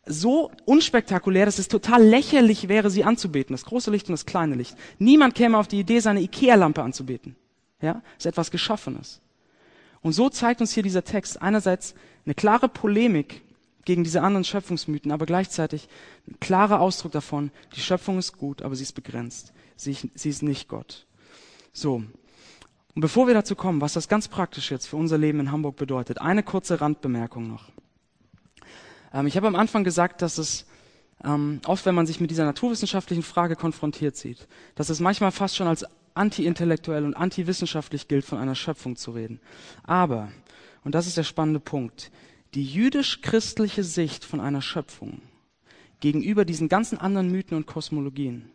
so 0.06 0.50
unspektakulär, 0.64 1.46
dass 1.46 1.58
es 1.58 1.68
total 1.68 2.02
lächerlich 2.02 2.68
wäre, 2.68 2.90
sie 2.90 3.04
anzubeten. 3.04 3.54
Das 3.54 3.64
große 3.64 3.90
Licht 3.90 4.08
und 4.08 4.12
das 4.12 4.26
kleine 4.26 4.54
Licht. 4.54 4.76
Niemand 4.98 5.34
käme 5.34 5.58
auf 5.58 5.68
die 5.68 5.80
Idee, 5.80 6.00
seine 6.00 6.20
Ikea-Lampe 6.20 6.82
anzubeten. 6.82 7.36
Ja, 7.80 7.94
das 7.94 8.02
ist 8.18 8.26
etwas 8.26 8.50
Geschaffenes. 8.50 9.20
Und 10.02 10.12
so 10.12 10.28
zeigt 10.28 10.60
uns 10.60 10.72
hier 10.72 10.82
dieser 10.82 11.04
Text 11.04 11.40
einerseits 11.40 11.94
eine 12.24 12.34
klare 12.34 12.68
Polemik 12.68 13.42
gegen 13.84 14.04
diese 14.04 14.22
anderen 14.22 14.44
Schöpfungsmythen, 14.44 15.12
aber 15.12 15.26
gleichzeitig 15.26 15.88
ein 16.28 16.38
klarer 16.40 16.80
Ausdruck 16.80 17.12
davon, 17.12 17.50
die 17.74 17.80
Schöpfung 17.80 18.18
ist 18.18 18.36
gut, 18.36 18.62
aber 18.62 18.76
sie 18.76 18.82
ist 18.82 18.92
begrenzt. 18.92 19.52
Sie, 19.76 19.96
sie 20.14 20.28
ist 20.28 20.42
nicht 20.42 20.68
Gott. 20.68 21.06
So. 21.72 22.02
Und 22.94 23.00
bevor 23.00 23.26
wir 23.26 23.34
dazu 23.34 23.54
kommen, 23.54 23.80
was 23.80 23.94
das 23.94 24.08
ganz 24.08 24.28
praktisch 24.28 24.70
jetzt 24.70 24.86
für 24.86 24.96
unser 24.96 25.16
Leben 25.16 25.40
in 25.40 25.52
Hamburg 25.52 25.76
bedeutet, 25.76 26.20
eine 26.20 26.42
kurze 26.42 26.80
Randbemerkung 26.80 27.48
noch. 27.48 27.70
Ähm, 29.12 29.26
ich 29.26 29.36
habe 29.36 29.46
am 29.46 29.56
Anfang 29.56 29.84
gesagt, 29.84 30.22
dass 30.22 30.38
es 30.38 30.66
ähm, 31.24 31.60
oft, 31.66 31.84
wenn 31.86 31.94
man 31.94 32.06
sich 32.06 32.20
mit 32.20 32.30
dieser 32.30 32.44
naturwissenschaftlichen 32.44 33.22
Frage 33.22 33.56
konfrontiert 33.56 34.16
sieht, 34.16 34.48
dass 34.74 34.88
es 34.88 35.00
manchmal 35.00 35.32
fast 35.32 35.56
schon 35.56 35.66
als 35.66 35.84
anti-intellektuell 36.14 37.04
und 37.04 37.14
anti-wissenschaftlich 37.14 38.08
gilt, 38.08 38.24
von 38.24 38.38
einer 38.38 38.54
Schöpfung 38.54 38.96
zu 38.96 39.12
reden. 39.12 39.40
Aber, 39.82 40.30
und 40.84 40.94
das 40.94 41.06
ist 41.06 41.16
der 41.16 41.24
spannende 41.24 41.60
Punkt, 41.60 42.10
die 42.54 42.64
jüdisch-christliche 42.64 43.84
Sicht 43.84 44.24
von 44.24 44.40
einer 44.40 44.62
Schöpfung 44.62 45.22
gegenüber 46.00 46.44
diesen 46.44 46.68
ganzen 46.68 46.98
anderen 46.98 47.30
Mythen 47.30 47.56
und 47.56 47.66
Kosmologien 47.66 48.50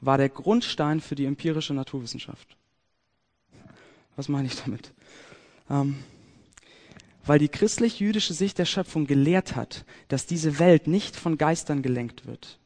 war 0.00 0.18
der 0.18 0.28
Grundstein 0.28 1.00
für 1.00 1.14
die 1.14 1.26
empirische 1.26 1.74
Naturwissenschaft. 1.74 2.56
Was 4.16 4.28
meine 4.28 4.46
ich 4.48 4.62
damit? 4.62 4.92
Ähm, 5.70 5.96
weil 7.26 7.38
die 7.38 7.48
christlich-jüdische 7.48 8.34
Sicht 8.34 8.58
der 8.58 8.64
Schöpfung 8.64 9.06
gelehrt 9.06 9.56
hat, 9.56 9.84
dass 10.08 10.26
diese 10.26 10.58
Welt 10.58 10.86
nicht 10.86 11.16
von 11.16 11.38
Geistern 11.38 11.82
gelenkt 11.82 12.26
wird, 12.26 12.58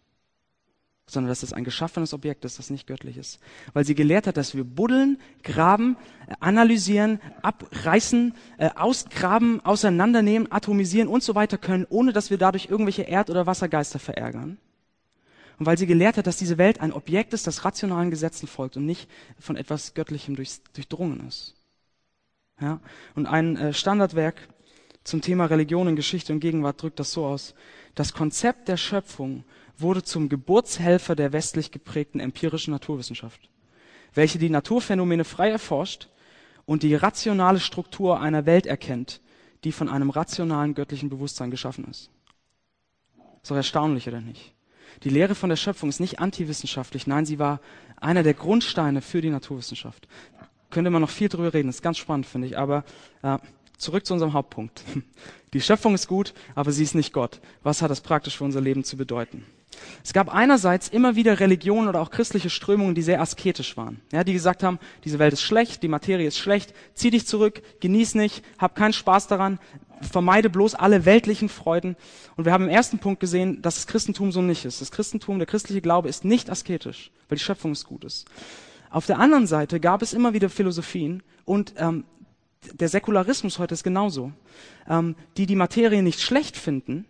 sondern 1.07 1.29
dass 1.29 1.43
es 1.43 1.53
ein 1.53 1.65
geschaffenes 1.65 2.13
Objekt 2.13 2.45
ist, 2.45 2.59
das 2.59 2.71
nicht 2.71 2.87
göttlich 2.87 3.17
ist. 3.17 3.39
Weil 3.73 3.85
sie 3.85 3.95
gelehrt 3.95 4.27
hat, 4.27 4.37
dass 4.37 4.55
wir 4.55 4.65
buddeln, 4.65 5.19
graben, 5.43 5.97
analysieren, 6.41 7.21
abreißen, 7.43 8.35
äh, 8.59 8.71
ausgraben, 8.75 9.65
auseinandernehmen, 9.65 10.51
atomisieren 10.51 11.09
und 11.09 11.23
so 11.23 11.35
weiter 11.35 11.59
können, 11.59 11.87
ohne 11.89 12.13
dass 12.13 12.31
wir 12.31 12.39
dadurch 12.39 12.67
irgendwelche 12.67 13.03
Erd- 13.03 13.31
oder 13.31 13.47
Wassergeister 13.47 13.99
verärgern. 13.99 14.59
Und 15.59 15.67
weil 15.67 15.79
sie 15.79 15.87
gelehrt 15.87 16.17
hat, 16.17 16.27
dass 16.27 16.37
diese 16.37 16.59
Welt 16.59 16.81
ein 16.81 16.93
Objekt 16.93 17.33
ist, 17.33 17.47
das 17.47 17.65
rationalen 17.65 18.11
Gesetzen 18.11 18.47
folgt 18.47 18.77
und 18.77 18.87
nicht 18.87 19.09
von 19.41 19.57
etwas 19.57 19.95
Göttlichem 19.95 20.37
durchdrungen 20.37 21.27
ist. 21.27 21.58
Ja? 22.61 22.81
Und 23.15 23.27
ein 23.27 23.57
äh, 23.57 23.73
Standardwerk 23.73 24.49
zum 25.05 25.21
Thema 25.21 25.47
Religion 25.47 25.89
in 25.89 25.97
Geschichte 25.97 26.33
und 26.33 26.41
Gegenwart 26.41 26.83
drückt 26.83 27.01
das 27.01 27.13
so 27.13 27.25
aus. 27.25 27.55
Das 27.95 28.13
Konzept 28.13 28.69
der 28.69 28.77
Schöpfung 28.77 29.45
wurde 29.79 30.03
zum 30.03 30.29
Geburtshelfer 30.29 31.17
der 31.17 31.33
westlich 31.33 31.71
geprägten 31.71 32.21
empirischen 32.21 32.73
Naturwissenschaft, 32.73 33.49
welche 34.15 34.39
die 34.39 34.51
Naturphänomene 34.51 35.25
frei 35.25 35.51
erforscht 35.51 36.09
und 36.67 36.83
die 36.83 36.95
rationale 36.95 37.61
Struktur 37.61 38.21
einer 38.21 38.45
Welt 38.45 38.67
erkennt, 38.67 39.21
die 39.65 39.73
von 39.73 39.89
einem 39.89 40.11
rationalen 40.11 40.75
göttlichen 40.75 41.09
Bewusstsein 41.09 41.51
geschaffen 41.51 41.85
ist. 41.85 42.11
Ist 43.43 43.51
doch 43.51 43.57
erstaunlich, 43.57 44.07
oder 44.09 44.21
nicht? 44.21 44.55
Die 45.05 45.11
Lehre 45.11 45.35
von 45.35 45.49
der 45.49 45.57
Schöpfung 45.57 45.89
ist 45.89 46.01
nicht 46.01 46.19
antiwissenschaftlich, 46.19 47.07
nein, 47.07 47.25
sie 47.25 47.39
war 47.39 47.61
einer 47.97 48.23
der 48.23 48.35
Grundsteine 48.35 49.01
für 49.01 49.21
die 49.21 49.31
Naturwissenschaft. 49.31 50.09
Könnte 50.71 50.91
man 50.91 51.03
noch 51.03 51.11
viel 51.11 51.29
drüber 51.29 51.55
reden. 51.55 51.69
Das 51.69 51.77
ist 51.77 51.83
ganz 51.83 51.99
spannend, 51.99 52.27
finde 52.27 52.49
ich. 52.49 52.59
Aber 52.59 52.85
äh, 53.23 53.39
zurück 53.77 54.05
zu 54.05 54.13
unserem 54.13 54.33
Hauptpunkt. 54.33 54.83
Die 55.55 55.61
Schöpfung 55.61 55.95
ist 55.95 56.09
gut, 56.09 56.35
aber 56.55 56.73
sie 56.73 56.83
ist 56.83 56.95
nicht 56.95 57.15
Gott. 57.15 57.41
Was 57.63 57.81
hat 57.81 57.91
das 57.91 58.03
praktisch 58.03 58.37
für 58.37 58.45
unser 58.45 58.61
Leben 58.61 58.85
zu 58.85 58.99
bedeuten? 58.99 59.47
Es 60.05 60.13
gab 60.13 60.33
einerseits 60.35 60.89
immer 60.89 61.17
wieder 61.17 61.41
Religionen 61.41 61.89
oder 61.89 62.01
auch 62.01 62.11
christliche 62.11 62.51
Strömungen, 62.51 62.95
die 62.95 63.03
sehr 63.03 63.21
asketisch 63.21 63.77
waren. 63.77 64.01
Ja, 64.13 64.25
die 64.25 64.33
gesagt 64.33 64.63
haben, 64.63 64.79
diese 65.05 65.19
Welt 65.19 65.33
ist 65.33 65.43
schlecht, 65.43 65.83
die 65.83 65.89
Materie 65.89 66.27
ist 66.27 66.39
schlecht, 66.39 66.75
zieh 66.95 67.11
dich 67.11 67.27
zurück, 67.27 67.63
genieß 67.81 68.15
nicht, 68.15 68.45
hab 68.59 68.75
keinen 68.75 68.93
Spaß 68.93 69.27
daran, 69.27 69.59
vermeide 70.01 70.51
bloß 70.51 70.75
alle 70.75 71.05
weltlichen 71.05 71.49
Freuden. 71.49 71.97
Und 72.37 72.45
wir 72.45 72.53
haben 72.53 72.65
im 72.65 72.71
ersten 72.71 72.99
Punkt 72.99 73.21
gesehen, 73.21 73.63
dass 73.63 73.77
das 73.77 73.87
Christentum 73.87 74.33
so 74.33 74.43
nicht 74.43 74.65
ist. 74.65 74.81
Das 74.81 74.91
Christentum, 74.91 75.39
der 75.39 75.47
christliche 75.47 75.81
Glaube 75.81 76.09
ist 76.09 76.25
nicht 76.25 76.51
asketisch, 76.51 77.11
weil 77.29 77.39
die 77.39 77.45
Schöpfung 77.45 77.73
ist 77.73 77.85
gut 77.85 78.05
ist. 78.05 78.27
Auf 78.91 79.07
der 79.07 79.19
anderen 79.19 79.47
Seite 79.47 79.81
gab 79.81 80.03
es 80.03 80.13
immer 80.13 80.33
wieder 80.33 80.49
Philosophien 80.49 81.23
und 81.45 81.75
ähm, 81.77 82.05
der 82.73 82.89
Säkularismus 82.89 83.59
heute 83.59 83.75
ist 83.75 83.85
genauso, 83.85 84.33
ähm, 84.89 85.15
die 85.37 85.47
die 85.47 85.57
Materie 85.57 86.03
nicht 86.03 86.21
schlecht 86.21 86.57
finden, 86.57 87.05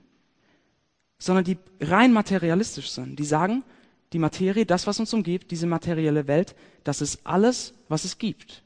sondern 1.19 1.45
die 1.45 1.59
rein 1.81 2.13
materialistisch 2.13 2.91
sind. 2.91 3.19
Die 3.19 3.25
sagen, 3.25 3.65
die 4.13 4.19
Materie, 4.19 4.67
das, 4.67 4.87
was 4.87 5.01
uns 5.01 5.13
umgibt, 5.13 5.51
diese 5.51 5.67
materielle 5.67 6.27
Welt, 6.27 6.55
das 6.85 7.01
ist 7.01 7.21
alles, 7.25 7.75
was 7.89 8.05
es 8.05 8.19
gibt. 8.19 8.63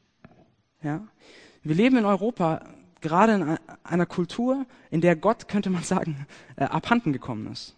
Ja? 0.82 1.06
Wir 1.62 1.74
leben 1.74 1.96
in 1.96 2.04
Europa 2.04 2.62
gerade 3.00 3.34
in 3.34 3.58
einer 3.84 4.06
Kultur, 4.06 4.66
in 4.90 5.00
der 5.00 5.16
Gott, 5.16 5.48
könnte 5.48 5.70
man 5.70 5.82
sagen, 5.82 6.26
äh, 6.56 6.64
abhanden 6.64 7.12
gekommen 7.12 7.50
ist. 7.52 7.76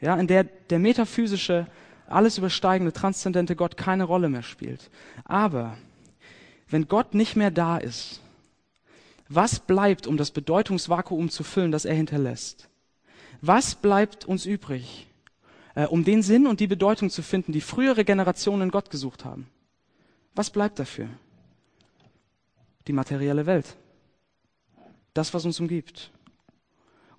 Ja, 0.00 0.16
in 0.16 0.26
der 0.26 0.44
der 0.44 0.78
metaphysische, 0.78 1.66
alles 2.06 2.38
übersteigende, 2.38 2.92
transzendente 2.92 3.56
Gott 3.56 3.76
keine 3.76 4.04
Rolle 4.04 4.28
mehr 4.28 4.42
spielt. 4.42 4.90
Aber 5.24 5.76
wenn 6.68 6.88
Gott 6.88 7.14
nicht 7.14 7.36
mehr 7.36 7.50
da 7.50 7.78
ist, 7.78 8.20
was 9.28 9.58
bleibt, 9.60 10.06
um 10.06 10.16
das 10.16 10.30
Bedeutungsvakuum 10.30 11.30
zu 11.30 11.44
füllen, 11.44 11.72
das 11.72 11.84
er 11.84 11.94
hinterlässt? 11.94 12.68
Was 13.40 13.74
bleibt 13.74 14.24
uns 14.24 14.46
übrig, 14.46 15.06
äh, 15.74 15.86
um 15.86 16.04
den 16.04 16.22
Sinn 16.22 16.46
und 16.46 16.60
die 16.60 16.66
Bedeutung 16.66 17.10
zu 17.10 17.22
finden, 17.22 17.52
die 17.52 17.60
frühere 17.60 18.04
Generationen 18.04 18.62
in 18.62 18.70
Gott 18.70 18.90
gesucht 18.90 19.24
haben? 19.24 19.48
Was 20.34 20.50
bleibt 20.50 20.78
dafür? 20.78 21.08
Die 22.86 22.92
materielle 22.92 23.46
Welt. 23.46 23.76
Das, 25.14 25.32
was 25.32 25.44
uns 25.44 25.60
umgibt. 25.60 26.10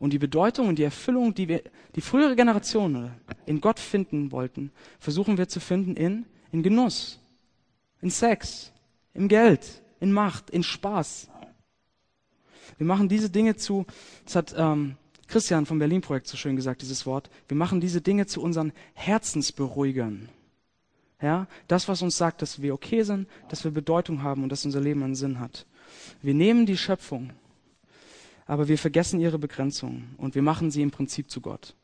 Und 0.05 0.11
die 0.11 0.19
Bedeutung 0.19 0.67
und 0.67 0.77
die 0.77 0.83
Erfüllung, 0.83 1.33
die 1.33 1.47
wir, 1.47 1.63
die 1.95 2.01
frühere 2.01 2.35
Generationen 2.35 3.09
in 3.47 3.59
Gott 3.59 3.79
finden 3.79 4.31
wollten, 4.31 4.69
versuchen 4.99 5.39
wir 5.39 5.47
zu 5.47 5.59
finden 5.59 5.95
in, 5.95 6.27
in 6.51 6.61
Genuss, 6.61 7.19
in 8.03 8.11
Sex, 8.11 8.71
im 9.15 9.27
Geld, 9.27 9.81
in 9.99 10.11
Macht, 10.11 10.51
in 10.51 10.61
Spaß. 10.61 11.27
Wir 12.77 12.85
machen 12.85 13.09
diese 13.09 13.31
Dinge 13.31 13.55
zu, 13.55 13.87
das 14.25 14.35
hat 14.35 14.53
ähm, 14.55 14.95
Christian 15.27 15.65
vom 15.65 15.79
Berlin-Projekt 15.79 16.27
so 16.27 16.37
schön 16.37 16.55
gesagt, 16.55 16.83
dieses 16.83 17.07
Wort, 17.07 17.31
wir 17.47 17.57
machen 17.57 17.81
diese 17.81 17.99
Dinge 17.99 18.27
zu 18.27 18.43
unseren 18.43 18.73
Herzensberuhigern. 18.93 20.29
Ja, 21.19 21.47
das, 21.67 21.87
was 21.87 22.03
uns 22.03 22.15
sagt, 22.15 22.43
dass 22.43 22.61
wir 22.61 22.75
okay 22.75 23.01
sind, 23.01 23.27
dass 23.49 23.63
wir 23.63 23.71
Bedeutung 23.71 24.21
haben 24.21 24.43
und 24.43 24.49
dass 24.49 24.65
unser 24.65 24.81
Leben 24.81 25.01
einen 25.01 25.15
Sinn 25.15 25.39
hat. 25.39 25.65
Wir 26.21 26.35
nehmen 26.35 26.67
die 26.67 26.77
Schöpfung, 26.77 27.31
aber 28.45 28.67
wir 28.67 28.77
vergessen 28.77 29.19
ihre 29.19 29.39
Begrenzungen 29.39 30.15
und 30.17 30.35
wir 30.35 30.41
machen 30.41 30.71
sie 30.71 30.81
im 30.81 30.91
Prinzip 30.91 31.29
zu 31.29 31.41
Gott. 31.41 31.75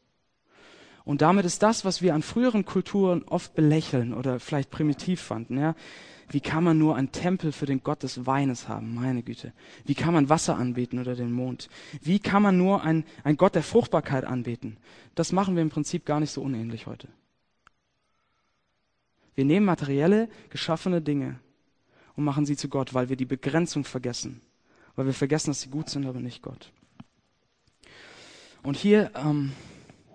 Und 1.03 1.21
damit 1.21 1.45
ist 1.45 1.63
das, 1.63 1.83
was 1.83 2.01
wir 2.01 2.13
an 2.13 2.21
früheren 2.21 2.63
Kulturen 2.63 3.23
oft 3.23 3.55
belächeln 3.55 4.13
oder 4.13 4.39
vielleicht 4.39 4.69
primitiv 4.69 5.19
fanden, 5.19 5.57
ja, 5.57 5.75
wie 6.29 6.39
kann 6.39 6.63
man 6.63 6.77
nur 6.77 6.95
einen 6.95 7.11
Tempel 7.11 7.51
für 7.51 7.65
den 7.65 7.83
Gott 7.83 8.03
des 8.03 8.25
Weines 8.25 8.69
haben? 8.69 8.95
Meine 8.95 9.21
Güte. 9.21 9.51
Wie 9.83 9.95
kann 9.95 10.13
man 10.13 10.29
Wasser 10.29 10.55
anbeten 10.55 10.99
oder 10.99 11.15
den 11.15 11.31
Mond? 11.33 11.67
Wie 12.01 12.19
kann 12.19 12.41
man 12.41 12.57
nur 12.57 12.83
einen, 12.83 13.03
einen 13.23 13.35
Gott 13.35 13.55
der 13.55 13.63
Fruchtbarkeit 13.63 14.23
anbeten? 14.23 14.77
Das 15.13 15.33
machen 15.33 15.55
wir 15.55 15.61
im 15.61 15.69
Prinzip 15.69 16.05
gar 16.05 16.21
nicht 16.21 16.31
so 16.31 16.41
unähnlich 16.41 16.87
heute. 16.87 17.09
Wir 19.35 19.43
nehmen 19.43 19.65
materielle, 19.65 20.29
geschaffene 20.49 21.01
Dinge 21.01 21.39
und 22.15 22.23
machen 22.23 22.45
sie 22.45 22.55
zu 22.55 22.69
Gott, 22.69 22.93
weil 22.93 23.09
wir 23.09 23.17
die 23.17 23.25
Begrenzung 23.25 23.83
vergessen. 23.83 24.41
Weil 25.01 25.07
wir 25.07 25.13
vergessen, 25.13 25.49
dass 25.49 25.61
sie 25.61 25.69
gut 25.69 25.89
sind, 25.89 26.05
aber 26.05 26.19
nicht 26.19 26.43
Gott. 26.43 26.71
Und 28.61 28.77
hier 28.77 29.09
ähm, 29.15 29.51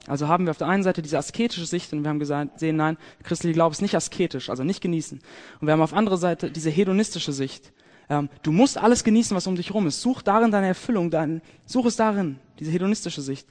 also 0.06 0.28
haben 0.28 0.46
wir 0.46 0.52
auf 0.52 0.58
der 0.58 0.68
einen 0.68 0.84
Seite 0.84 1.02
diese 1.02 1.18
asketische 1.18 1.66
Sicht 1.66 1.92
und 1.92 2.04
wir 2.04 2.08
haben 2.08 2.20
gesagt, 2.20 2.60
sehen, 2.60 2.76
nein, 2.76 2.98
christliche 3.24 3.54
Glaube 3.54 3.72
ist 3.72 3.82
nicht 3.82 3.96
asketisch, 3.96 4.48
also 4.48 4.62
nicht 4.62 4.80
genießen. 4.80 5.18
Und 5.60 5.66
wir 5.66 5.72
haben 5.72 5.80
auf 5.80 5.90
der 5.90 5.98
anderen 5.98 6.20
Seite 6.20 6.52
diese 6.52 6.70
hedonistische 6.70 7.32
Sicht. 7.32 7.72
Ähm, 8.08 8.28
du 8.44 8.52
musst 8.52 8.78
alles 8.78 9.02
genießen, 9.02 9.36
was 9.36 9.48
um 9.48 9.56
dich 9.56 9.74
rum 9.74 9.88
ist. 9.88 10.02
Such 10.02 10.22
darin 10.22 10.52
deine 10.52 10.68
Erfüllung, 10.68 11.10
dein, 11.10 11.42
such 11.64 11.86
es 11.86 11.96
darin, 11.96 12.38
diese 12.60 12.70
hedonistische 12.70 13.22
Sicht. 13.22 13.48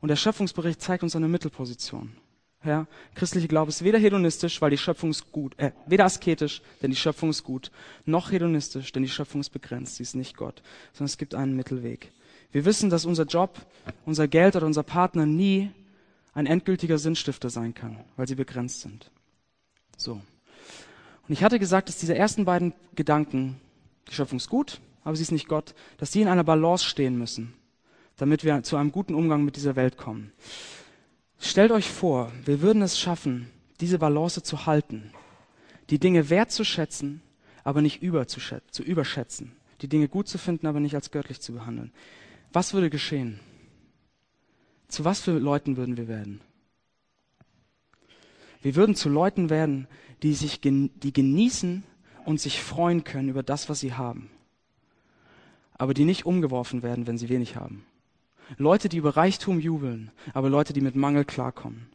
Und 0.00 0.08
der 0.08 0.16
Schöpfungsbericht 0.16 0.80
zeigt 0.80 1.02
uns 1.02 1.14
eine 1.14 1.28
Mittelposition. 1.28 2.12
Ja, 2.62 2.86
christliche 3.14 3.48
Glaube 3.48 3.70
ist 3.70 3.84
weder 3.84 3.98
hedonistisch, 3.98 4.60
weil 4.60 4.70
die 4.70 4.78
Schöpfung 4.78 5.10
ist 5.10 5.32
gut, 5.32 5.58
äh, 5.58 5.72
weder 5.86 6.04
asketisch, 6.04 6.60
denn 6.82 6.90
die 6.90 6.96
Schöpfung 6.96 7.30
ist 7.30 7.42
gut, 7.42 7.70
noch 8.04 8.32
hedonistisch, 8.32 8.92
denn 8.92 9.02
die 9.02 9.08
Schöpfung 9.08 9.40
ist 9.40 9.48
begrenzt, 9.48 9.96
sie 9.96 10.02
ist 10.02 10.14
nicht 10.14 10.36
Gott, 10.36 10.62
sondern 10.92 11.06
es 11.06 11.16
gibt 11.16 11.34
einen 11.34 11.56
Mittelweg. 11.56 12.12
Wir 12.52 12.66
wissen, 12.66 12.90
dass 12.90 13.06
unser 13.06 13.24
Job, 13.24 13.64
unser 14.04 14.28
Geld 14.28 14.56
oder 14.56 14.66
unser 14.66 14.82
Partner 14.82 15.24
nie 15.24 15.70
ein 16.34 16.46
endgültiger 16.46 16.98
Sinnstifter 16.98 17.48
sein 17.48 17.72
kann, 17.72 17.96
weil 18.16 18.28
sie 18.28 18.34
begrenzt 18.34 18.82
sind. 18.82 19.10
So. 19.96 20.12
Und 20.12 21.32
ich 21.32 21.42
hatte 21.42 21.58
gesagt, 21.58 21.88
dass 21.88 21.98
diese 21.98 22.16
ersten 22.16 22.44
beiden 22.44 22.74
Gedanken, 22.94 23.58
die 24.08 24.14
Schöpfung 24.14 24.36
ist 24.36 24.50
gut, 24.50 24.80
aber 25.02 25.16
sie 25.16 25.22
ist 25.22 25.32
nicht 25.32 25.48
Gott, 25.48 25.74
dass 25.96 26.10
die 26.10 26.20
in 26.20 26.28
einer 26.28 26.44
Balance 26.44 26.84
stehen 26.84 27.16
müssen, 27.16 27.54
damit 28.18 28.44
wir 28.44 28.62
zu 28.64 28.76
einem 28.76 28.92
guten 28.92 29.14
Umgang 29.14 29.44
mit 29.44 29.56
dieser 29.56 29.76
Welt 29.76 29.96
kommen. 29.96 30.32
Stellt 31.42 31.72
euch 31.72 31.90
vor, 31.90 32.30
wir 32.44 32.60
würden 32.60 32.82
es 32.82 32.98
schaffen, 32.98 33.50
diese 33.80 33.98
Balance 33.98 34.42
zu 34.42 34.66
halten, 34.66 35.10
die 35.88 35.98
Dinge 35.98 36.28
wertzuschätzen, 36.28 37.22
aber 37.64 37.80
nicht 37.80 38.02
zu 38.02 38.82
überschätzen, 38.82 39.52
die 39.80 39.88
Dinge 39.88 40.08
gut 40.08 40.28
zu 40.28 40.36
finden, 40.36 40.66
aber 40.66 40.80
nicht 40.80 40.94
als 40.94 41.10
göttlich 41.10 41.40
zu 41.40 41.54
behandeln. 41.54 41.92
Was 42.52 42.74
würde 42.74 42.90
geschehen? 42.90 43.40
Zu 44.88 45.06
was 45.06 45.20
für 45.20 45.38
Leuten 45.38 45.78
würden 45.78 45.96
wir 45.96 46.08
werden? 46.08 46.42
Wir 48.60 48.76
würden 48.76 48.94
zu 48.94 49.08
Leuten 49.08 49.48
werden, 49.48 49.88
die 50.22 50.34
sich, 50.34 50.60
die 50.60 51.12
genießen 51.12 51.84
und 52.26 52.38
sich 52.38 52.60
freuen 52.60 53.02
können 53.02 53.30
über 53.30 53.42
das, 53.42 53.70
was 53.70 53.80
sie 53.80 53.94
haben. 53.94 54.30
Aber 55.72 55.94
die 55.94 56.04
nicht 56.04 56.26
umgeworfen 56.26 56.82
werden, 56.82 57.06
wenn 57.06 57.16
sie 57.16 57.30
wenig 57.30 57.56
haben. 57.56 57.86
Leute, 58.56 58.88
die 58.88 58.98
über 58.98 59.16
Reichtum 59.16 59.60
jubeln, 59.60 60.10
aber 60.34 60.48
Leute, 60.50 60.72
die 60.72 60.80
mit 60.80 60.96
Mangel 60.96 61.24
klarkommen. 61.24 61.88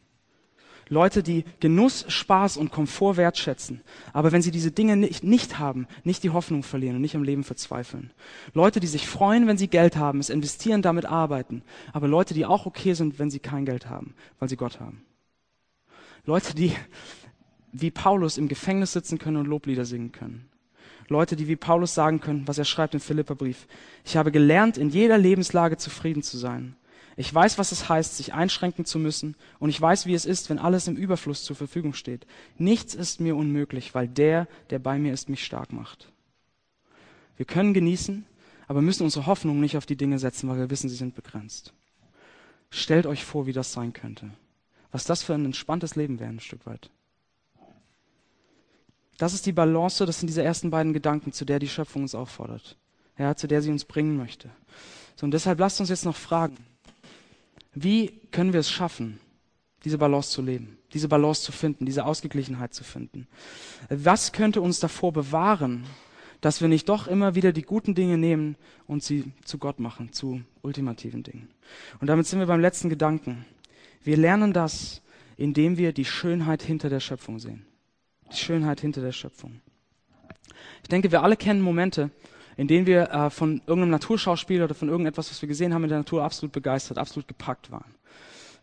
Leute, 0.88 1.24
die 1.24 1.44
Genuss, 1.58 2.04
Spaß 2.08 2.56
und 2.56 2.70
Komfort 2.70 3.16
wertschätzen, 3.16 3.80
aber 4.12 4.30
wenn 4.30 4.42
sie 4.42 4.52
diese 4.52 4.70
Dinge 4.70 4.96
nicht, 4.96 5.24
nicht 5.24 5.58
haben, 5.58 5.88
nicht 6.04 6.22
die 6.22 6.30
Hoffnung 6.30 6.62
verlieren 6.62 6.96
und 6.96 7.02
nicht 7.02 7.14
im 7.14 7.24
Leben 7.24 7.42
verzweifeln. 7.42 8.12
Leute, 8.54 8.78
die 8.78 8.86
sich 8.86 9.08
freuen, 9.08 9.48
wenn 9.48 9.58
sie 9.58 9.66
Geld 9.66 9.96
haben, 9.96 10.20
es 10.20 10.30
investieren, 10.30 10.82
damit 10.82 11.04
arbeiten, 11.04 11.62
aber 11.92 12.06
Leute, 12.06 12.34
die 12.34 12.46
auch 12.46 12.66
okay 12.66 12.94
sind, 12.94 13.18
wenn 13.18 13.30
sie 13.30 13.40
kein 13.40 13.64
Geld 13.64 13.88
haben, 13.88 14.14
weil 14.38 14.48
sie 14.48 14.56
Gott 14.56 14.78
haben. 14.78 15.02
Leute, 16.24 16.54
die 16.54 16.72
wie 17.72 17.90
Paulus 17.90 18.38
im 18.38 18.48
Gefängnis 18.48 18.92
sitzen 18.92 19.18
können 19.18 19.36
und 19.38 19.46
Loblieder 19.46 19.84
singen 19.84 20.12
können. 20.12 20.48
Leute, 21.08 21.36
die 21.36 21.48
wie 21.48 21.56
Paulus 21.56 21.94
sagen 21.94 22.20
können, 22.20 22.46
was 22.46 22.58
er 22.58 22.64
schreibt 22.64 22.94
im 22.94 23.00
Philipperbrief. 23.00 23.66
Ich 24.04 24.16
habe 24.16 24.32
gelernt, 24.32 24.76
in 24.76 24.90
jeder 24.90 25.18
Lebenslage 25.18 25.76
zufrieden 25.76 26.22
zu 26.22 26.36
sein 26.36 26.76
ich 27.18 27.34
weiß, 27.34 27.56
was 27.56 27.72
es 27.72 27.88
heißt, 27.88 28.16
sich 28.16 28.34
einschränken 28.34 28.84
zu 28.84 28.98
müssen, 28.98 29.36
und 29.58 29.70
ich 29.70 29.80
weiß, 29.80 30.04
wie 30.04 30.12
es 30.12 30.26
ist, 30.26 30.50
wenn 30.50 30.58
alles 30.58 30.86
im 30.86 30.96
Überfluss 30.96 31.44
zur 31.44 31.56
Verfügung 31.56 31.94
steht. 31.94 32.26
Nichts 32.58 32.94
ist 32.94 33.20
mir 33.20 33.36
unmöglich, 33.36 33.94
weil 33.94 34.06
der, 34.06 34.46
der 34.68 34.78
bei 34.78 34.98
mir 34.98 35.14
ist, 35.14 35.30
mich 35.30 35.42
stark 35.42 35.72
macht. 35.72 36.12
Wir 37.38 37.46
können 37.46 37.72
genießen, 37.72 38.26
aber 38.68 38.82
müssen 38.82 39.04
unsere 39.04 39.26
Hoffnung 39.26 39.60
nicht 39.60 39.78
auf 39.78 39.86
die 39.86 39.96
Dinge 39.96 40.18
setzen, 40.18 40.48
weil 40.48 40.58
wir 40.58 40.70
wissen, 40.70 40.90
sie 40.90 40.96
sind 40.96 41.14
begrenzt. 41.14 41.72
Stellt 42.68 43.06
euch 43.06 43.24
vor, 43.24 43.46
wie 43.46 43.52
das 43.52 43.72
sein 43.72 43.94
könnte. 43.94 44.30
Was 44.92 45.04
das 45.04 45.22
für 45.22 45.34
ein 45.34 45.46
entspanntes 45.46 45.96
Leben 45.96 46.20
wäre, 46.20 46.30
ein 46.30 46.40
Stück 46.40 46.66
weit. 46.66 46.90
Das 49.18 49.32
ist 49.32 49.46
die 49.46 49.52
Balance, 49.52 50.04
das 50.04 50.20
sind 50.20 50.26
diese 50.26 50.42
ersten 50.42 50.70
beiden 50.70 50.92
Gedanken, 50.92 51.32
zu 51.32 51.44
der 51.44 51.58
die 51.58 51.68
Schöpfung 51.68 52.02
uns 52.02 52.14
auffordert. 52.14 52.76
Ja, 53.18 53.34
zu 53.34 53.46
der 53.46 53.62
sie 53.62 53.70
uns 53.70 53.84
bringen 53.84 54.16
möchte. 54.16 54.50
So, 55.16 55.24
und 55.24 55.30
deshalb 55.30 55.58
lasst 55.58 55.80
uns 55.80 55.88
jetzt 55.88 56.04
noch 56.04 56.16
fragen. 56.16 56.58
Wie 57.74 58.20
können 58.30 58.52
wir 58.52 58.60
es 58.60 58.70
schaffen, 58.70 59.18
diese 59.84 59.98
Balance 59.98 60.30
zu 60.30 60.42
leben, 60.42 60.78
diese 60.92 61.08
Balance 61.08 61.42
zu 61.42 61.52
finden, 61.52 61.86
diese 61.86 62.04
Ausgeglichenheit 62.04 62.74
zu 62.74 62.84
finden? 62.84 63.26
Was 63.88 64.32
könnte 64.32 64.60
uns 64.60 64.80
davor 64.80 65.12
bewahren, 65.12 65.84
dass 66.42 66.60
wir 66.60 66.68
nicht 66.68 66.88
doch 66.88 67.06
immer 67.06 67.34
wieder 67.34 67.52
die 67.52 67.62
guten 67.62 67.94
Dinge 67.94 68.18
nehmen 68.18 68.56
und 68.86 69.02
sie 69.02 69.32
zu 69.44 69.56
Gott 69.56 69.80
machen, 69.80 70.12
zu 70.12 70.42
ultimativen 70.60 71.22
Dingen? 71.22 71.48
Und 72.00 72.08
damit 72.08 72.26
sind 72.26 72.38
wir 72.38 72.46
beim 72.46 72.60
letzten 72.60 72.90
Gedanken. 72.90 73.46
Wir 74.02 74.18
lernen 74.18 74.52
das, 74.52 75.00
indem 75.38 75.78
wir 75.78 75.92
die 75.92 76.04
Schönheit 76.04 76.62
hinter 76.62 76.90
der 76.90 77.00
Schöpfung 77.00 77.38
sehen. 77.38 77.66
Die 78.32 78.36
Schönheit 78.36 78.80
hinter 78.80 79.00
der 79.00 79.12
Schöpfung. 79.12 79.60
Ich 80.82 80.88
denke, 80.88 81.10
wir 81.10 81.22
alle 81.22 81.36
kennen 81.36 81.60
Momente, 81.60 82.10
in 82.56 82.68
denen 82.68 82.86
wir 82.86 83.10
äh, 83.10 83.30
von 83.30 83.60
irgendeinem 83.66 83.90
Naturschauspiel 83.90 84.62
oder 84.62 84.74
von 84.74 84.88
irgendetwas, 84.88 85.30
was 85.30 85.42
wir 85.42 85.48
gesehen 85.48 85.74
haben 85.74 85.84
in 85.84 85.90
der 85.90 85.98
Natur, 85.98 86.22
absolut 86.22 86.52
begeistert, 86.52 86.98
absolut 86.98 87.28
gepackt 87.28 87.70
waren. 87.70 87.94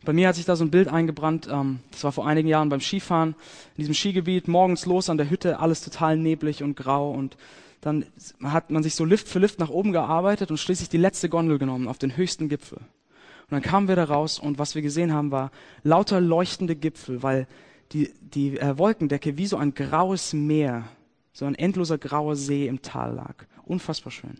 Bei 0.05 0.11
mir 0.11 0.27
hat 0.27 0.35
sich 0.35 0.45
da 0.45 0.55
so 0.55 0.65
ein 0.65 0.71
Bild 0.71 0.87
eingebrannt, 0.87 1.47
ähm, 1.49 1.79
das 1.91 2.03
war 2.03 2.11
vor 2.11 2.27
einigen 2.27 2.47
Jahren 2.47 2.69
beim 2.69 2.81
Skifahren, 2.81 3.35
in 3.77 3.81
diesem 3.81 3.93
Skigebiet, 3.93 4.47
morgens 4.47 4.85
los 4.85 5.09
an 5.09 5.17
der 5.17 5.29
Hütte, 5.29 5.59
alles 5.59 5.81
total 5.81 6.17
neblig 6.17 6.63
und 6.63 6.75
grau 6.75 7.11
und 7.11 7.37
dann 7.81 8.05
hat 8.41 8.71
man 8.71 8.81
sich 8.81 8.95
so 8.95 9.03
Lift 9.03 9.27
für 9.27 9.39
Lift 9.39 9.59
nach 9.59 9.69
oben 9.69 9.91
gearbeitet 9.91 10.51
und 10.51 10.57
schließlich 10.57 10.89
die 10.89 10.97
letzte 10.97 11.27
Gondel 11.27 11.59
genommen 11.59 11.87
auf 11.87 11.97
den 11.97 12.15
höchsten 12.15 12.47
Gipfel. 12.47 12.77
Und 12.77 13.51
dann 13.51 13.61
kamen 13.61 13.89
wir 13.89 13.97
da 13.97 14.05
raus 14.05 14.39
und 14.39 14.57
was 14.57 14.73
wir 14.73 14.81
gesehen 14.81 15.13
haben, 15.13 15.31
war 15.31 15.51
lauter 15.83 16.21
leuchtende 16.21 16.77
Gipfel, 16.77 17.23
weil 17.23 17.45
die, 17.93 18.13
die 18.19 18.59
äh, 18.59 18.77
Wolkendecke 18.77 19.37
wie 19.37 19.47
so 19.47 19.57
ein 19.57 19.73
graues 19.73 20.33
Meer, 20.33 20.85
so 21.31 21.45
ein 21.45 21.55
endloser 21.55 21.97
grauer 21.97 22.35
See 22.35 22.67
im 22.67 22.81
Tal 22.81 23.13
lag. 23.13 23.45
Unfassbar 23.65 24.11
schön. 24.11 24.39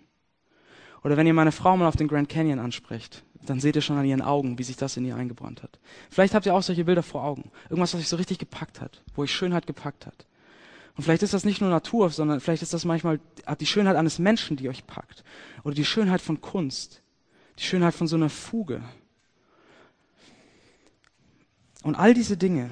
Oder 1.03 1.17
wenn 1.17 1.27
ihr 1.27 1.33
meine 1.33 1.51
Frau 1.51 1.75
mal 1.75 1.87
auf 1.87 1.95
den 1.95 2.07
Grand 2.07 2.29
Canyon 2.29 2.59
ansprecht, 2.59 3.23
dann 3.45 3.59
seht 3.59 3.75
ihr 3.75 3.81
schon 3.81 3.97
an 3.97 4.05
ihren 4.05 4.21
Augen, 4.21 4.57
wie 4.57 4.63
sich 4.63 4.77
das 4.77 4.95
in 4.95 5.05
ihr 5.05 5.15
eingebrannt 5.15 5.63
hat. 5.63 5.79
Vielleicht 6.09 6.33
habt 6.33 6.45
ihr 6.45 6.55
auch 6.55 6.63
solche 6.63 6.85
Bilder 6.85 7.03
vor 7.03 7.23
Augen. 7.23 7.51
Irgendwas, 7.69 7.93
was 7.93 8.01
euch 8.01 8.07
so 8.07 8.15
richtig 8.15 8.39
gepackt 8.39 8.79
hat, 8.79 9.03
wo 9.15 9.23
euch 9.23 9.33
Schönheit 9.33 9.67
gepackt 9.67 10.05
hat. 10.05 10.25
Und 10.95 11.03
vielleicht 11.03 11.23
ist 11.23 11.33
das 11.33 11.43
nicht 11.43 11.59
nur 11.59 11.69
Natur, 11.69 12.09
sondern 12.09 12.39
vielleicht 12.39 12.63
ist 12.63 12.73
das 12.73 12.85
manchmal 12.85 13.19
die 13.59 13.65
Schönheit 13.65 13.95
eines 13.95 14.19
Menschen, 14.19 14.57
die 14.57 14.69
euch 14.69 14.85
packt. 14.85 15.23
Oder 15.63 15.75
die 15.75 15.85
Schönheit 15.85 16.21
von 16.21 16.39
Kunst. 16.39 17.01
Die 17.59 17.63
Schönheit 17.63 17.95
von 17.95 18.07
so 18.07 18.15
einer 18.15 18.29
Fuge. 18.29 18.81
Und 21.81 21.95
all 21.95 22.13
diese 22.13 22.37
Dinge, 22.37 22.69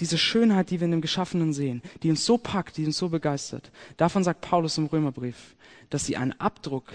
diese 0.00 0.18
Schönheit, 0.18 0.70
die 0.70 0.80
wir 0.80 0.86
in 0.86 0.90
dem 0.90 1.00
Geschaffenen 1.00 1.52
sehen, 1.52 1.82
die 2.02 2.10
uns 2.10 2.24
so 2.24 2.38
packt, 2.38 2.76
die 2.76 2.86
uns 2.86 2.98
so 2.98 3.08
begeistert, 3.08 3.70
davon 3.96 4.24
sagt 4.24 4.40
Paulus 4.40 4.78
im 4.78 4.86
Römerbrief, 4.86 5.54
dass 5.90 6.04
sie 6.06 6.16
ein 6.16 6.38
Abdruck, 6.40 6.92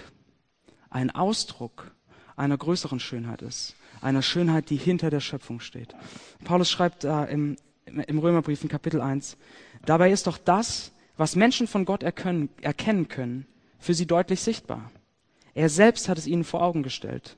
ein 0.90 1.10
Ausdruck 1.10 1.92
einer 2.36 2.56
größeren 2.56 3.00
Schönheit 3.00 3.42
ist. 3.42 3.76
Einer 4.00 4.22
Schönheit, 4.22 4.70
die 4.70 4.76
hinter 4.76 5.10
der 5.10 5.20
Schöpfung 5.20 5.60
steht. 5.60 5.94
Paulus 6.44 6.70
schreibt 6.70 7.04
da 7.04 7.24
im, 7.24 7.56
im 7.84 8.18
Römerbrief 8.18 8.62
in 8.62 8.68
Kapitel 8.68 9.00
1, 9.00 9.36
dabei 9.84 10.10
ist 10.10 10.26
doch 10.26 10.38
das, 10.38 10.92
was 11.16 11.36
Menschen 11.36 11.66
von 11.66 11.84
Gott 11.84 12.02
erkennen, 12.02 12.48
erkennen 12.62 13.08
können, 13.08 13.46
für 13.78 13.92
sie 13.92 14.06
deutlich 14.06 14.40
sichtbar. 14.40 14.90
Er 15.54 15.68
selbst 15.68 16.08
hat 16.08 16.16
es 16.16 16.26
ihnen 16.26 16.44
vor 16.44 16.62
Augen 16.62 16.82
gestellt. 16.82 17.36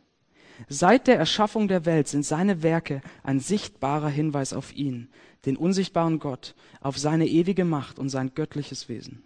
Seit 0.68 1.06
der 1.06 1.18
Erschaffung 1.18 1.68
der 1.68 1.84
Welt 1.86 2.08
sind 2.08 2.24
seine 2.24 2.62
Werke 2.62 3.02
ein 3.22 3.40
sichtbarer 3.40 4.08
Hinweis 4.08 4.52
auf 4.52 4.74
ihn, 4.74 5.08
den 5.46 5.56
unsichtbaren 5.56 6.18
Gott, 6.18 6.54
auf 6.80 6.98
seine 6.98 7.26
ewige 7.26 7.64
Macht 7.64 7.98
und 7.98 8.08
sein 8.08 8.32
göttliches 8.34 8.88
Wesen. 8.88 9.22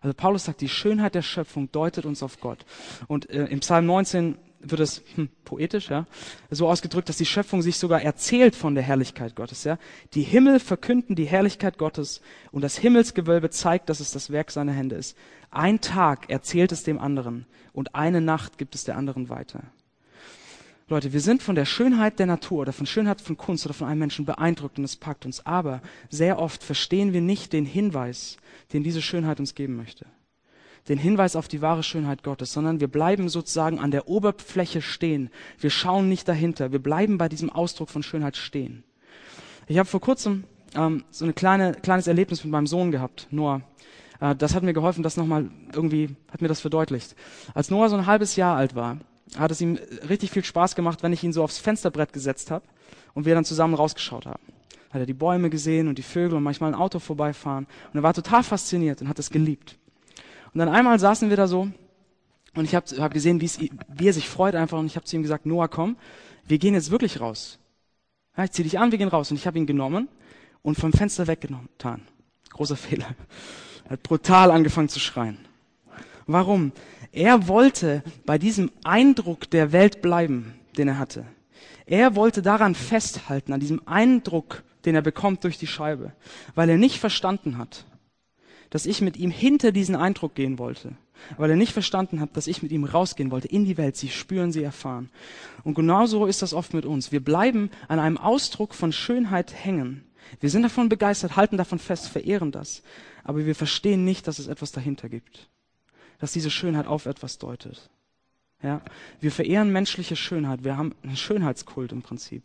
Also 0.00 0.14
Paulus 0.14 0.44
sagt, 0.44 0.60
die 0.60 0.68
Schönheit 0.68 1.14
der 1.14 1.22
Schöpfung 1.22 1.70
deutet 1.70 2.04
uns 2.04 2.22
auf 2.22 2.40
Gott. 2.40 2.64
Und 3.06 3.30
äh, 3.30 3.46
im 3.46 3.60
Psalm 3.60 3.86
19 3.86 4.36
wird 4.58 4.80
es 4.80 5.02
hm, 5.14 5.28
poetisch, 5.44 5.90
ja, 5.90 6.06
so 6.50 6.68
ausgedrückt, 6.68 7.08
dass 7.08 7.16
die 7.16 7.26
Schöpfung 7.26 7.62
sich 7.62 7.76
sogar 7.78 8.02
erzählt 8.02 8.54
von 8.54 8.74
der 8.74 8.84
Herrlichkeit 8.84 9.34
Gottes, 9.34 9.64
ja. 9.64 9.78
Die 10.14 10.22
Himmel 10.22 10.60
verkünden 10.60 11.16
die 11.16 11.24
Herrlichkeit 11.24 11.78
Gottes 11.78 12.20
und 12.50 12.62
das 12.62 12.76
Himmelsgewölbe 12.78 13.50
zeigt, 13.50 13.88
dass 13.88 14.00
es 14.00 14.12
das 14.12 14.30
Werk 14.30 14.50
seiner 14.50 14.72
Hände 14.72 14.96
ist. 14.96 15.16
Ein 15.50 15.80
Tag 15.80 16.30
erzählt 16.30 16.72
es 16.72 16.84
dem 16.84 16.98
anderen 16.98 17.46
und 17.72 17.94
eine 17.94 18.20
Nacht 18.20 18.58
gibt 18.58 18.74
es 18.74 18.84
der 18.84 18.96
anderen 18.96 19.28
weiter. 19.28 19.64
Leute, 20.92 21.14
wir 21.14 21.20
sind 21.20 21.42
von 21.42 21.54
der 21.54 21.64
Schönheit 21.64 22.18
der 22.18 22.26
Natur 22.26 22.60
oder 22.60 22.72
von 22.74 22.84
Schönheit 22.84 23.22
von 23.22 23.38
Kunst 23.38 23.64
oder 23.64 23.72
von 23.72 23.88
einem 23.88 24.00
Menschen 24.00 24.26
beeindruckt 24.26 24.78
und 24.78 24.84
es 24.84 24.96
packt 24.96 25.24
uns. 25.24 25.46
Aber 25.46 25.80
sehr 26.10 26.38
oft 26.38 26.62
verstehen 26.62 27.14
wir 27.14 27.22
nicht 27.22 27.54
den 27.54 27.64
Hinweis, 27.64 28.36
den 28.74 28.82
diese 28.82 29.00
Schönheit 29.00 29.40
uns 29.40 29.54
geben 29.54 29.76
möchte 29.76 30.06
den 30.88 30.98
Hinweis 30.98 31.36
auf 31.36 31.46
die 31.46 31.62
wahre 31.62 31.84
Schönheit 31.84 32.24
Gottes, 32.24 32.52
sondern 32.52 32.80
wir 32.80 32.88
bleiben 32.88 33.28
sozusagen 33.28 33.78
an 33.78 33.92
der 33.92 34.08
Oberfläche 34.08 34.82
stehen. 34.82 35.30
Wir 35.60 35.70
schauen 35.70 36.08
nicht 36.08 36.26
dahinter. 36.26 36.72
Wir 36.72 36.80
bleiben 36.80 37.18
bei 37.18 37.28
diesem 37.28 37.50
Ausdruck 37.50 37.88
von 37.88 38.02
Schönheit 38.02 38.36
stehen. 38.36 38.82
Ich 39.68 39.78
habe 39.78 39.88
vor 39.88 40.00
kurzem 40.00 40.42
ähm, 40.74 41.04
so 41.12 41.24
ein 41.24 41.36
kleine, 41.36 41.74
kleines 41.74 42.08
Erlebnis 42.08 42.42
mit 42.42 42.50
meinem 42.50 42.66
Sohn 42.66 42.90
gehabt, 42.90 43.28
Noah. 43.30 43.62
Äh, 44.20 44.34
das 44.34 44.56
hat 44.56 44.64
mir 44.64 44.72
geholfen, 44.72 45.04
das 45.04 45.16
nochmal 45.16 45.50
irgendwie, 45.72 46.16
hat 46.32 46.42
mir 46.42 46.48
das 46.48 46.60
verdeutlicht. 46.60 47.14
Als 47.54 47.70
Noah 47.70 47.88
so 47.88 47.94
ein 47.94 48.06
halbes 48.06 48.34
Jahr 48.34 48.56
alt 48.56 48.74
war, 48.74 48.98
hat 49.38 49.50
es 49.50 49.60
ihm 49.60 49.78
richtig 50.08 50.30
viel 50.30 50.44
Spaß 50.44 50.74
gemacht, 50.74 51.02
wenn 51.02 51.12
ich 51.12 51.24
ihn 51.24 51.32
so 51.32 51.42
aufs 51.42 51.58
Fensterbrett 51.58 52.12
gesetzt 52.12 52.50
habe 52.50 52.64
und 53.14 53.24
wir 53.24 53.34
dann 53.34 53.44
zusammen 53.44 53.74
rausgeschaut 53.74 54.26
haben. 54.26 54.42
Hat 54.90 55.00
er 55.00 55.06
die 55.06 55.14
Bäume 55.14 55.48
gesehen 55.48 55.88
und 55.88 55.96
die 55.96 56.02
Vögel 56.02 56.36
und 56.36 56.42
manchmal 56.42 56.72
ein 56.72 56.78
Auto 56.78 56.98
vorbeifahren. 56.98 57.66
Und 57.92 57.98
er 57.98 58.02
war 58.02 58.12
total 58.12 58.42
fasziniert 58.42 59.00
und 59.00 59.08
hat 59.08 59.18
es 59.18 59.30
geliebt. 59.30 59.78
Und 60.52 60.58
dann 60.58 60.68
einmal 60.68 60.98
saßen 60.98 61.30
wir 61.30 61.36
da 61.36 61.48
so 61.48 61.68
und 62.54 62.64
ich 62.64 62.74
habe 62.74 62.86
hab 62.98 63.14
gesehen, 63.14 63.40
wie 63.40 64.06
er 64.06 64.12
sich 64.12 64.28
freut 64.28 64.54
einfach 64.54 64.78
und 64.78 64.86
ich 64.86 64.96
habe 64.96 65.06
zu 65.06 65.16
ihm 65.16 65.22
gesagt, 65.22 65.46
Noah, 65.46 65.68
komm, 65.68 65.96
wir 66.46 66.58
gehen 66.58 66.74
jetzt 66.74 66.90
wirklich 66.90 67.20
raus. 67.20 67.58
Ja, 68.36 68.44
ich 68.44 68.52
zieh 68.52 68.62
dich 68.62 68.78
an, 68.78 68.90
wir 68.90 68.98
gehen 68.98 69.08
raus. 69.08 69.30
Und 69.30 69.36
ich 69.36 69.46
habe 69.46 69.58
ihn 69.58 69.66
genommen 69.66 70.08
und 70.62 70.76
vom 70.78 70.92
Fenster 70.92 71.26
weggetan. 71.26 72.02
Großer 72.50 72.76
Fehler. 72.76 73.14
Er 73.84 73.90
hat 73.92 74.02
brutal 74.02 74.50
angefangen 74.50 74.88
zu 74.88 75.00
schreien. 75.00 75.38
Warum? 76.26 76.72
Er 77.12 77.46
wollte 77.46 78.02
bei 78.24 78.38
diesem 78.38 78.70
Eindruck 78.84 79.50
der 79.50 79.72
Welt 79.72 80.00
bleiben, 80.00 80.54
den 80.78 80.88
er 80.88 80.98
hatte. 80.98 81.26
Er 81.84 82.16
wollte 82.16 82.40
daran 82.40 82.74
festhalten, 82.74 83.52
an 83.52 83.60
diesem 83.60 83.86
Eindruck, 83.86 84.62
den 84.86 84.94
er 84.94 85.02
bekommt 85.02 85.44
durch 85.44 85.58
die 85.58 85.66
Scheibe, 85.66 86.12
weil 86.54 86.70
er 86.70 86.78
nicht 86.78 86.98
verstanden 86.98 87.58
hat, 87.58 87.84
dass 88.70 88.86
ich 88.86 89.02
mit 89.02 89.18
ihm 89.18 89.30
hinter 89.30 89.72
diesen 89.72 89.94
Eindruck 89.94 90.34
gehen 90.34 90.58
wollte, 90.58 90.96
weil 91.36 91.50
er 91.50 91.56
nicht 91.56 91.74
verstanden 91.74 92.18
hat, 92.18 92.34
dass 92.34 92.46
ich 92.46 92.62
mit 92.62 92.72
ihm 92.72 92.84
rausgehen 92.84 93.30
wollte 93.30 93.48
in 93.48 93.66
die 93.66 93.76
Welt, 93.76 93.96
sie 93.96 94.08
spüren, 94.08 94.50
sie 94.50 94.62
erfahren. 94.62 95.10
Und 95.64 95.74
genauso 95.74 96.24
ist 96.24 96.40
das 96.40 96.54
oft 96.54 96.72
mit 96.72 96.86
uns. 96.86 97.12
Wir 97.12 97.22
bleiben 97.22 97.70
an 97.88 97.98
einem 97.98 98.16
Ausdruck 98.16 98.74
von 98.74 98.90
Schönheit 98.90 99.52
hängen. 99.52 100.04
Wir 100.40 100.48
sind 100.48 100.62
davon 100.62 100.88
begeistert, 100.88 101.36
halten 101.36 101.58
davon 101.58 101.78
fest, 101.78 102.08
verehren 102.08 102.52
das, 102.52 102.82
aber 103.22 103.44
wir 103.44 103.54
verstehen 103.54 104.04
nicht, 104.04 104.26
dass 104.26 104.38
es 104.38 104.46
etwas 104.46 104.72
dahinter 104.72 105.10
gibt, 105.10 105.50
dass 106.22 106.30
diese 106.30 106.52
Schönheit 106.52 106.86
auf 106.86 107.06
etwas 107.06 107.38
deutet. 107.38 107.90
Ja, 108.62 108.80
wir 109.18 109.32
verehren 109.32 109.72
menschliche 109.72 110.14
Schönheit, 110.14 110.62
wir 110.62 110.76
haben 110.76 110.94
einen 111.02 111.16
Schönheitskult 111.16 111.90
im 111.90 112.02
Prinzip, 112.02 112.44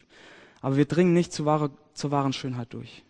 aber 0.62 0.78
wir 0.78 0.86
dringen 0.86 1.14
nicht 1.14 1.32
zur, 1.32 1.46
wahre, 1.46 1.70
zur 1.94 2.10
wahren 2.10 2.34
Schönheit 2.34 2.74
durch. 2.74 3.04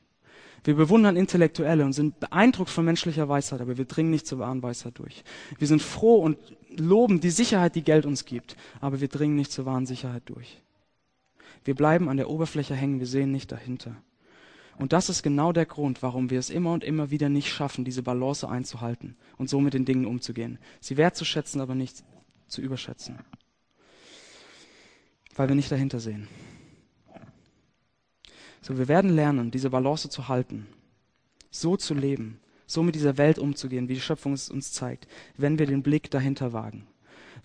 Wir 0.65 0.75
bewundern 0.75 1.15
Intellektuelle 1.15 1.85
und 1.85 1.93
sind 1.93 2.19
beeindruckt 2.19 2.69
von 2.69 2.83
menschlicher 2.83 3.29
Weisheit, 3.29 3.61
aber 3.61 3.77
wir 3.77 3.85
dringen 3.85 4.09
nicht 4.09 4.27
zur 4.27 4.39
wahren 4.39 4.61
Weisheit 4.61 4.99
durch. 4.99 5.23
Wir 5.57 5.67
sind 5.67 5.81
froh 5.81 6.17
und 6.17 6.37
loben 6.75 7.21
die 7.21 7.29
Sicherheit, 7.29 7.75
die 7.75 7.83
Geld 7.83 8.05
uns 8.05 8.25
gibt, 8.25 8.57
aber 8.81 8.99
wir 8.99 9.07
dringen 9.07 9.37
nicht 9.37 9.53
zur 9.53 9.65
wahren 9.65 9.85
Sicherheit 9.85 10.23
durch. 10.25 10.61
Wir 11.63 11.75
bleiben 11.75 12.09
an 12.09 12.17
der 12.17 12.29
Oberfläche 12.29 12.75
hängen, 12.75 12.99
wir 12.99 13.07
sehen 13.07 13.31
nicht 13.31 13.53
dahinter. 13.53 13.95
Und 14.77 14.93
das 14.93 15.09
ist 15.09 15.23
genau 15.23 15.51
der 15.51 15.65
Grund, 15.65 16.03
warum 16.03 16.29
wir 16.29 16.37
es 16.37 16.49
immer 16.49 16.71
und 16.71 16.83
immer 16.83 17.09
wieder 17.09 17.29
nicht 17.29 17.51
schaffen, 17.51 17.83
diese 17.83 18.03
Balance 18.03 18.47
einzuhalten 18.47 19.15
und 19.37 19.49
so 19.49 19.59
mit 19.59 19.73
den 19.73 19.85
Dingen 19.85 20.05
umzugehen. 20.05 20.59
Sie 20.79 20.97
wertzuschätzen, 20.97 21.61
aber 21.61 21.73
nicht 21.73 22.03
zu 22.47 22.61
überschätzen. 22.61 23.17
Weil 25.35 25.47
wir 25.47 25.55
nicht 25.55 25.71
dahinter 25.71 25.99
sehen. 25.99 26.27
So, 28.61 28.77
wir 28.77 28.87
werden 28.87 29.15
lernen, 29.15 29.49
diese 29.49 29.69
Balance 29.69 30.09
zu 30.09 30.27
halten, 30.27 30.67
so 31.49 31.77
zu 31.77 31.93
leben, 31.93 32.39
so 32.67 32.83
mit 32.83 32.95
dieser 32.95 33.17
Welt 33.17 33.39
umzugehen, 33.39 33.87
wie 33.87 33.95
die 33.95 34.01
Schöpfung 34.01 34.33
es 34.33 34.49
uns 34.49 34.73
zeigt, 34.73 35.07
wenn 35.37 35.57
wir 35.57 35.65
den 35.65 35.81
Blick 35.83 36.11
dahinter 36.11 36.53
wagen, 36.53 36.85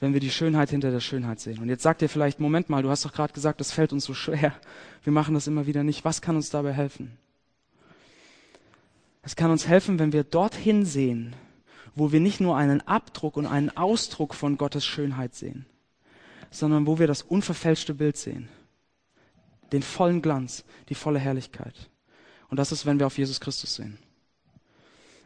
wenn 0.01 0.13
wir 0.13 0.21
die 0.21 0.31
Schönheit 0.31 0.71
hinter 0.71 0.91
der 0.91 1.01
Schönheit 1.01 1.41
sehen. 1.41 1.61
Und 1.61 1.69
jetzt 1.69 1.83
sagt 1.83 2.03
ihr 2.03 2.09
vielleicht, 2.09 2.41
Moment 2.41 2.69
mal, 2.69 2.83
du 2.83 2.91
hast 2.91 3.05
doch 3.05 3.13
gerade 3.13 3.33
gesagt, 3.33 3.61
das 3.61 3.73
fällt 3.73 3.93
uns 3.93 4.05
so 4.05 4.15
schwer. 4.15 4.55
Wir 5.05 5.13
machen 5.13 5.35
das 5.35 5.47
immer 5.47 5.67
wieder 5.67 5.85
nicht. 5.85 6.05
Was 6.05 6.21
kann 6.21 6.37
uns 6.37 6.51
dabei 6.51 6.73
helfen? 6.73 7.17
Es 9.23 9.37
kann 9.37 9.51
uns 9.51 9.69
helfen, 9.69 9.99
wenn 9.99 10.13
wir 10.13 10.25
dorthin 10.25 10.85
sehen, 10.85 11.35
wo 11.95 12.13
wir 12.13 12.21
nicht 12.21 12.41
nur 12.41 12.57
einen 12.57 12.81
Abdruck 12.83 13.37
und 13.37 13.47
einen 13.47 13.77
Ausdruck 13.77 14.35
von 14.35 14.59
Gottes 14.59 14.85
Schönheit 14.85 15.35
sehen, 15.35 15.67
sondern 16.51 16.87
wo 16.87 16.99
wir 16.99 17.07
das 17.07 17.23
unverfälschte 17.23 17.95
Bild 17.95 18.17
sehen 18.17 18.49
den 19.73 19.83
vollen 19.83 20.23
Glanz, 20.23 20.65
die 20.89 20.95
volle 20.95 21.19
Herrlichkeit. 21.19 21.91
Und 22.49 22.59
das 22.59 22.73
ist, 22.73 22.87
wenn 22.87 22.99
wir 22.99 23.07
auf 23.07 23.19
Jesus 23.19 23.41
Christus 23.41 23.75
sehen. 23.75 23.99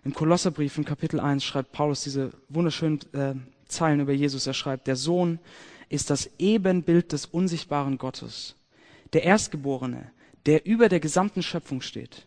Im 0.04 0.14
Kolosserbrief 0.14 0.78
in 0.78 0.84
Kapitel 0.84 1.18
1 1.18 1.42
schreibt 1.42 1.72
Paulus 1.72 2.04
diese 2.04 2.30
wunderschönen 2.48 3.00
äh, 3.12 3.34
Zeilen 3.66 4.00
über 4.00 4.12
Jesus. 4.12 4.46
Er 4.46 4.54
schreibt, 4.54 4.86
der 4.86 4.94
Sohn 4.94 5.40
ist 5.88 6.10
das 6.10 6.30
Ebenbild 6.38 7.12
des 7.12 7.26
unsichtbaren 7.26 7.98
Gottes, 7.98 8.54
der 9.12 9.24
Erstgeborene, 9.24 10.12
der 10.46 10.64
über 10.64 10.88
der 10.88 11.00
gesamten 11.00 11.42
Schöpfung 11.42 11.80
steht. 11.80 12.25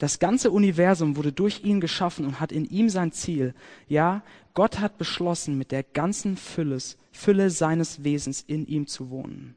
Das 0.00 0.18
ganze 0.18 0.50
Universum 0.50 1.16
wurde 1.16 1.30
durch 1.30 1.62
ihn 1.62 1.78
geschaffen 1.78 2.24
und 2.24 2.40
hat 2.40 2.52
in 2.52 2.64
ihm 2.64 2.88
sein 2.88 3.12
Ziel. 3.12 3.52
Ja, 3.86 4.22
Gott 4.54 4.80
hat 4.80 4.96
beschlossen, 4.96 5.58
mit 5.58 5.72
der 5.72 5.82
ganzen 5.82 6.38
Fülle, 6.38 6.78
Fülle 7.12 7.50
seines 7.50 8.02
Wesens 8.02 8.40
in 8.40 8.66
ihm 8.66 8.86
zu 8.86 9.10
wohnen. 9.10 9.56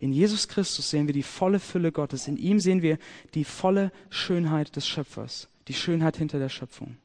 In 0.00 0.12
Jesus 0.12 0.48
Christus 0.48 0.90
sehen 0.90 1.06
wir 1.06 1.14
die 1.14 1.22
volle 1.22 1.60
Fülle 1.60 1.92
Gottes. 1.92 2.26
In 2.26 2.36
ihm 2.36 2.58
sehen 2.58 2.82
wir 2.82 2.98
die 3.34 3.44
volle 3.44 3.92
Schönheit 4.10 4.74
des 4.74 4.88
Schöpfers, 4.88 5.48
die 5.68 5.74
Schönheit 5.74 6.16
hinter 6.16 6.40
der 6.40 6.48
Schöpfung. 6.48 6.96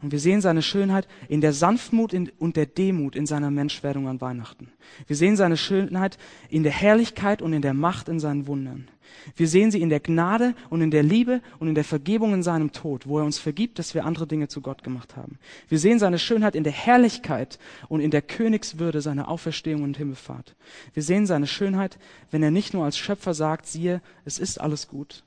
Und 0.00 0.12
wir 0.12 0.20
sehen 0.20 0.40
seine 0.40 0.62
Schönheit 0.62 1.08
in 1.28 1.40
der 1.40 1.52
Sanftmut 1.52 2.14
und 2.14 2.56
der 2.56 2.66
Demut 2.66 3.16
in 3.16 3.26
seiner 3.26 3.50
Menschwerdung 3.50 4.06
an 4.06 4.20
Weihnachten. 4.20 4.70
Wir 5.08 5.16
sehen 5.16 5.36
seine 5.36 5.56
Schönheit 5.56 6.18
in 6.48 6.62
der 6.62 6.70
Herrlichkeit 6.70 7.42
und 7.42 7.52
in 7.52 7.62
der 7.62 7.74
Macht 7.74 8.08
in 8.08 8.20
seinen 8.20 8.46
Wundern. 8.46 8.88
Wir 9.34 9.48
sehen 9.48 9.70
sie 9.70 9.80
in 9.80 9.88
der 9.88 9.98
Gnade 9.98 10.54
und 10.70 10.82
in 10.82 10.92
der 10.92 11.02
Liebe 11.02 11.40
und 11.58 11.66
in 11.66 11.74
der 11.74 11.82
Vergebung 11.82 12.32
in 12.34 12.44
seinem 12.44 12.72
Tod, 12.72 13.08
wo 13.08 13.18
er 13.18 13.24
uns 13.24 13.38
vergibt, 13.38 13.80
dass 13.80 13.94
wir 13.94 14.04
andere 14.04 14.26
Dinge 14.26 14.46
zu 14.46 14.60
Gott 14.60 14.84
gemacht 14.84 15.16
haben. 15.16 15.38
Wir 15.68 15.78
sehen 15.78 15.98
seine 15.98 16.18
Schönheit 16.18 16.54
in 16.54 16.62
der 16.62 16.72
Herrlichkeit 16.72 17.58
und 17.88 18.00
in 18.00 18.12
der 18.12 18.22
Königswürde 18.22 19.00
seiner 19.00 19.28
Auferstehung 19.28 19.82
und 19.82 19.96
Himmelfahrt. 19.96 20.54
Wir 20.94 21.02
sehen 21.02 21.26
seine 21.26 21.48
Schönheit, 21.48 21.98
wenn 22.30 22.42
er 22.42 22.50
nicht 22.50 22.72
nur 22.72 22.84
als 22.84 22.98
Schöpfer 22.98 23.34
sagt, 23.34 23.66
siehe, 23.66 24.00
es 24.24 24.38
ist 24.38 24.60
alles 24.60 24.86
gut, 24.86 25.24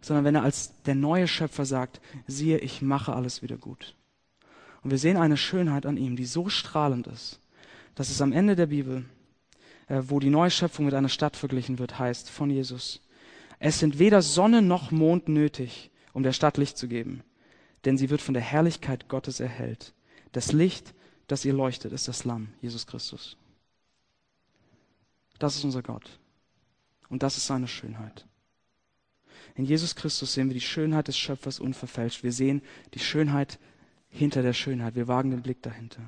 sondern 0.00 0.24
wenn 0.24 0.34
er 0.34 0.42
als 0.42 0.72
der 0.82 0.94
neue 0.94 1.28
Schöpfer 1.28 1.64
sagt, 1.64 2.00
siehe, 2.26 2.58
ich 2.58 2.82
mache 2.82 3.14
alles 3.14 3.42
wieder 3.42 3.56
gut. 3.56 3.94
Und 4.82 4.90
wir 4.90 4.98
sehen 4.98 5.16
eine 5.16 5.36
Schönheit 5.36 5.86
an 5.86 5.96
ihm, 5.96 6.16
die 6.16 6.24
so 6.24 6.48
strahlend 6.48 7.06
ist, 7.06 7.40
dass 7.94 8.10
es 8.10 8.22
am 8.22 8.32
Ende 8.32 8.54
der 8.54 8.66
Bibel, 8.66 9.04
äh, 9.88 10.02
wo 10.06 10.20
die 10.20 10.30
neue 10.30 10.50
Schöpfung 10.50 10.84
mit 10.84 10.94
einer 10.94 11.08
Stadt 11.08 11.36
verglichen 11.36 11.78
wird, 11.78 11.98
heißt 11.98 12.30
von 12.30 12.50
Jesus, 12.50 13.02
es 13.58 13.80
sind 13.80 13.98
weder 13.98 14.22
Sonne 14.22 14.62
noch 14.62 14.92
Mond 14.92 15.28
nötig, 15.28 15.90
um 16.12 16.22
der 16.22 16.32
Stadt 16.32 16.58
Licht 16.58 16.78
zu 16.78 16.86
geben, 16.86 17.22
denn 17.84 17.98
sie 17.98 18.08
wird 18.08 18.20
von 18.20 18.34
der 18.34 18.42
Herrlichkeit 18.42 19.08
Gottes 19.08 19.40
erhellt. 19.40 19.94
Das 20.30 20.52
Licht, 20.52 20.94
das 21.26 21.44
ihr 21.44 21.52
leuchtet, 21.52 21.92
ist 21.92 22.06
das 22.06 22.24
Lamm, 22.24 22.48
Jesus 22.60 22.86
Christus. 22.86 23.36
Das 25.38 25.56
ist 25.56 25.64
unser 25.64 25.82
Gott. 25.82 26.18
Und 27.08 27.22
das 27.22 27.36
ist 27.36 27.46
seine 27.46 27.68
Schönheit. 27.68 28.27
In 29.58 29.64
Jesus 29.64 29.96
Christus 29.96 30.34
sehen 30.34 30.48
wir 30.48 30.54
die 30.54 30.60
Schönheit 30.60 31.08
des 31.08 31.18
Schöpfers 31.18 31.58
unverfälscht. 31.58 32.22
Wir 32.22 32.30
sehen 32.30 32.62
die 32.94 33.00
Schönheit 33.00 33.58
hinter 34.08 34.40
der 34.40 34.52
Schönheit. 34.52 34.94
Wir 34.94 35.08
wagen 35.08 35.32
den 35.32 35.42
Blick 35.42 35.62
dahinter. 35.62 36.00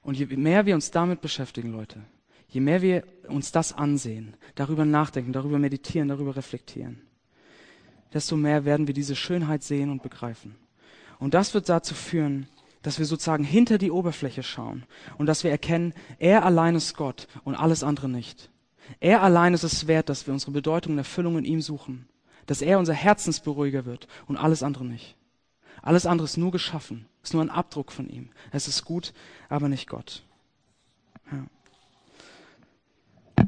Und 0.00 0.16
je 0.16 0.26
mehr 0.26 0.64
wir 0.64 0.76
uns 0.76 0.92
damit 0.92 1.20
beschäftigen, 1.20 1.72
Leute, 1.72 2.04
je 2.48 2.60
mehr 2.60 2.82
wir 2.82 3.02
uns 3.26 3.50
das 3.50 3.72
ansehen, 3.72 4.36
darüber 4.54 4.84
nachdenken, 4.84 5.32
darüber 5.32 5.58
meditieren, 5.58 6.06
darüber 6.06 6.36
reflektieren, 6.36 7.02
desto 8.14 8.36
mehr 8.36 8.64
werden 8.64 8.86
wir 8.86 8.94
diese 8.94 9.16
Schönheit 9.16 9.64
sehen 9.64 9.90
und 9.90 10.04
begreifen. 10.04 10.54
Und 11.18 11.34
das 11.34 11.52
wird 11.52 11.68
dazu 11.68 11.96
führen, 11.96 12.46
dass 12.82 13.00
wir 13.00 13.06
sozusagen 13.06 13.44
hinter 13.44 13.76
die 13.76 13.90
Oberfläche 13.90 14.44
schauen 14.44 14.84
und 15.18 15.26
dass 15.26 15.42
wir 15.42 15.50
erkennen, 15.50 15.94
er 16.20 16.44
allein 16.44 16.76
ist 16.76 16.96
Gott 16.96 17.26
und 17.42 17.56
alles 17.56 17.82
andere 17.82 18.08
nicht. 18.08 18.50
Er 18.98 19.22
allein 19.22 19.54
ist 19.54 19.62
es 19.62 19.86
wert, 19.86 20.08
dass 20.08 20.26
wir 20.26 20.34
unsere 20.34 20.52
Bedeutung 20.52 20.92
und 20.92 20.98
Erfüllung 20.98 21.38
in 21.38 21.44
ihm 21.44 21.60
suchen, 21.60 22.08
dass 22.46 22.62
er 22.62 22.78
unser 22.78 22.94
Herzensberuhiger 22.94 23.84
wird 23.84 24.08
und 24.26 24.36
alles 24.36 24.62
andere 24.62 24.84
nicht. 24.84 25.16
Alles 25.82 26.06
andere 26.06 26.24
ist 26.26 26.36
nur 26.36 26.50
geschaffen, 26.50 27.06
ist 27.22 27.32
nur 27.32 27.42
ein 27.42 27.50
Abdruck 27.50 27.92
von 27.92 28.08
ihm. 28.08 28.30
Es 28.50 28.68
ist 28.68 28.84
gut, 28.84 29.12
aber 29.48 29.68
nicht 29.68 29.88
Gott. 29.88 30.24
Ja. 31.30 31.46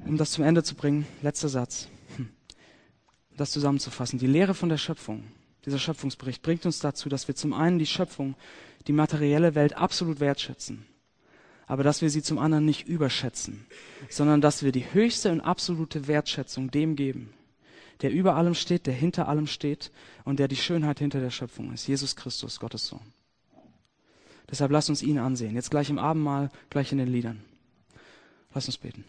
Um 0.07 0.16
das 0.16 0.31
zum 0.33 0.44
Ende 0.44 0.62
zu 0.62 0.74
bringen, 0.74 1.07
letzter 1.20 1.48
Satz. 1.48 1.88
Hm. 2.16 2.31
Das 3.37 3.50
zusammenzufassen. 3.50 4.18
Die 4.18 4.26
Lehre 4.26 4.55
von 4.55 4.68
der 4.68 4.78
Schöpfung, 4.78 5.24
dieser 5.64 5.78
Schöpfungsbericht 5.78 6.42
bringt 6.42 6.64
uns 6.64 6.78
dazu, 6.78 7.09
dass 7.09 7.28
wir 7.28 7.35
zum 7.35 7.52
einen 7.52 7.78
die 7.78 7.87
Schöpfung, 7.87 8.35
die 8.87 8.92
materielle 8.92 9.55
Welt 9.55 9.76
absolut 9.76 10.20
wertschätzen, 10.20 10.87
aber 11.72 11.85
dass 11.85 12.02
wir 12.02 12.11
sie 12.11 12.22
zum 12.22 12.38
anderen 12.38 12.66
nicht 12.66 12.87
überschätzen, 12.87 13.64
sondern 14.11 14.42
dass 14.42 14.62
wir 14.62 14.72
die 14.72 14.92
höchste 14.92 15.32
und 15.32 15.40
absolute 15.40 16.06
Wertschätzung 16.06 16.70
dem 16.70 16.96
geben, 16.96 17.32
der 18.02 18.11
über 18.11 18.37
allem 18.37 18.52
steht, 18.52 18.87
der 18.87 18.92
hinter 18.92 19.26
allem 19.26 19.46
steht 19.46 19.90
und 20.26 20.38
der 20.38 20.48
die 20.48 20.56
Schönheit 20.56 20.98
hinter 20.98 21.20
der 21.20 21.30
Schöpfung 21.30 21.72
ist. 21.72 21.87
Jesus 21.87 22.14
Christus, 22.14 22.61
Gottes 22.61 22.88
Sohn. 22.88 23.14
Deshalb 24.50 24.70
lasst 24.70 24.90
uns 24.90 25.02
ihn 25.02 25.16
ansehen. 25.16 25.54
Jetzt 25.54 25.70
gleich 25.70 25.88
im 25.88 25.98
Abendmahl, 25.98 26.50
gleich 26.68 26.92
in 26.92 26.98
den 26.98 27.08
Liedern. 27.08 27.42
Lass 28.52 28.66
uns 28.66 28.76
beten. 28.76 29.06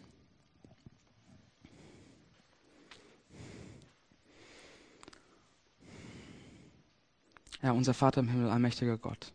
Ja, 7.61 7.73
unser 7.73 7.93
Vater 7.93 8.21
im 8.21 8.29
Himmel, 8.29 8.49
allmächtiger 8.49 8.97
Gott. 8.97 9.33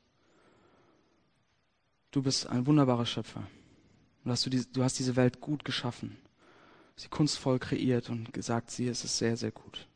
Du 2.19 2.25
bist 2.25 2.49
ein 2.49 2.67
wunderbarer 2.67 3.07
Schöpfer. 3.07 3.47
Und 4.25 4.33
hast 4.33 4.45
du, 4.45 4.51
die, 4.51 4.65
du 4.73 4.83
hast 4.83 4.99
diese 4.99 5.15
Welt 5.15 5.41
gut 5.41 5.65
geschaffen 5.65 6.17
sie 6.99 7.09
kunstvoll 7.09 7.59
kreiert 7.59 8.11
und 8.11 8.33
gesagt, 8.33 8.71
sie 8.71 8.89
es 8.89 9.05
ist 9.05 9.19
sehr, 9.19 9.37
sehr 9.37 9.53
gut. 9.53 9.87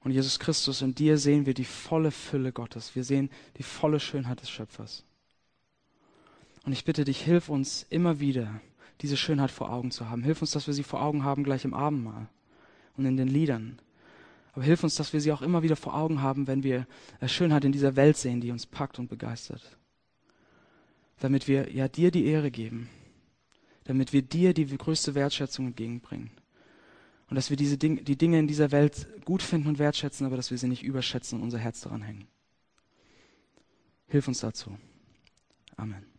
Und 0.00 0.10
Jesus 0.10 0.38
Christus, 0.38 0.82
in 0.82 0.94
dir 0.94 1.16
sehen 1.16 1.46
wir 1.46 1.54
die 1.54 1.64
volle 1.64 2.10
Fülle 2.10 2.52
Gottes. 2.52 2.94
Wir 2.94 3.04
sehen 3.04 3.30
die 3.56 3.62
volle 3.62 4.00
Schönheit 4.00 4.42
des 4.42 4.50
Schöpfers. 4.50 5.04
Und 6.64 6.72
ich 6.72 6.84
bitte 6.84 7.04
dich, 7.04 7.22
hilf 7.22 7.48
uns 7.48 7.86
immer 7.88 8.20
wieder, 8.20 8.60
diese 9.00 9.16
Schönheit 9.16 9.50
vor 9.50 9.72
Augen 9.72 9.90
zu 9.90 10.10
haben. 10.10 10.22
Hilf 10.22 10.42
uns, 10.42 10.50
dass 10.50 10.66
wir 10.66 10.74
sie 10.74 10.82
vor 10.82 11.00
Augen 11.00 11.24
haben 11.24 11.44
gleich 11.44 11.64
im 11.64 11.72
Abendmahl 11.72 12.28
und 12.96 13.06
in 13.06 13.16
den 13.16 13.28
Liedern. 13.28 13.78
Aber 14.52 14.64
hilf 14.64 14.82
uns, 14.82 14.94
dass 14.96 15.12
wir 15.12 15.20
sie 15.20 15.32
auch 15.32 15.42
immer 15.42 15.62
wieder 15.62 15.76
vor 15.76 15.94
Augen 15.94 16.20
haben, 16.20 16.46
wenn 16.46 16.62
wir 16.62 16.86
Schönheit 17.26 17.64
in 17.64 17.72
dieser 17.72 17.96
Welt 17.96 18.16
sehen, 18.16 18.40
die 18.40 18.50
uns 18.50 18.66
packt 18.66 18.98
und 18.98 19.08
begeistert. 19.08 19.78
Damit 21.24 21.48
wir 21.48 21.72
ja 21.72 21.88
dir 21.88 22.10
die 22.10 22.26
Ehre 22.26 22.50
geben 22.50 22.88
damit 23.84 24.12
wir 24.12 24.22
dir 24.22 24.54
die 24.54 24.66
größte 24.66 25.14
Wertschätzung 25.14 25.68
entgegenbringen. 25.68 26.30
Und 27.28 27.36
dass 27.36 27.50
wir 27.50 27.56
diese 27.56 27.78
Ding, 27.78 28.04
die 28.04 28.16
Dinge 28.16 28.38
in 28.38 28.46
dieser 28.46 28.70
Welt 28.70 29.06
gut 29.24 29.42
finden 29.42 29.68
und 29.68 29.78
wertschätzen, 29.78 30.26
aber 30.26 30.36
dass 30.36 30.50
wir 30.50 30.58
sie 30.58 30.68
nicht 30.68 30.82
überschätzen 30.82 31.38
und 31.38 31.44
unser 31.44 31.58
Herz 31.58 31.80
daran 31.80 32.02
hängen. 32.02 32.26
Hilf 34.06 34.28
uns 34.28 34.40
dazu. 34.40 34.76
Amen. 35.76 36.13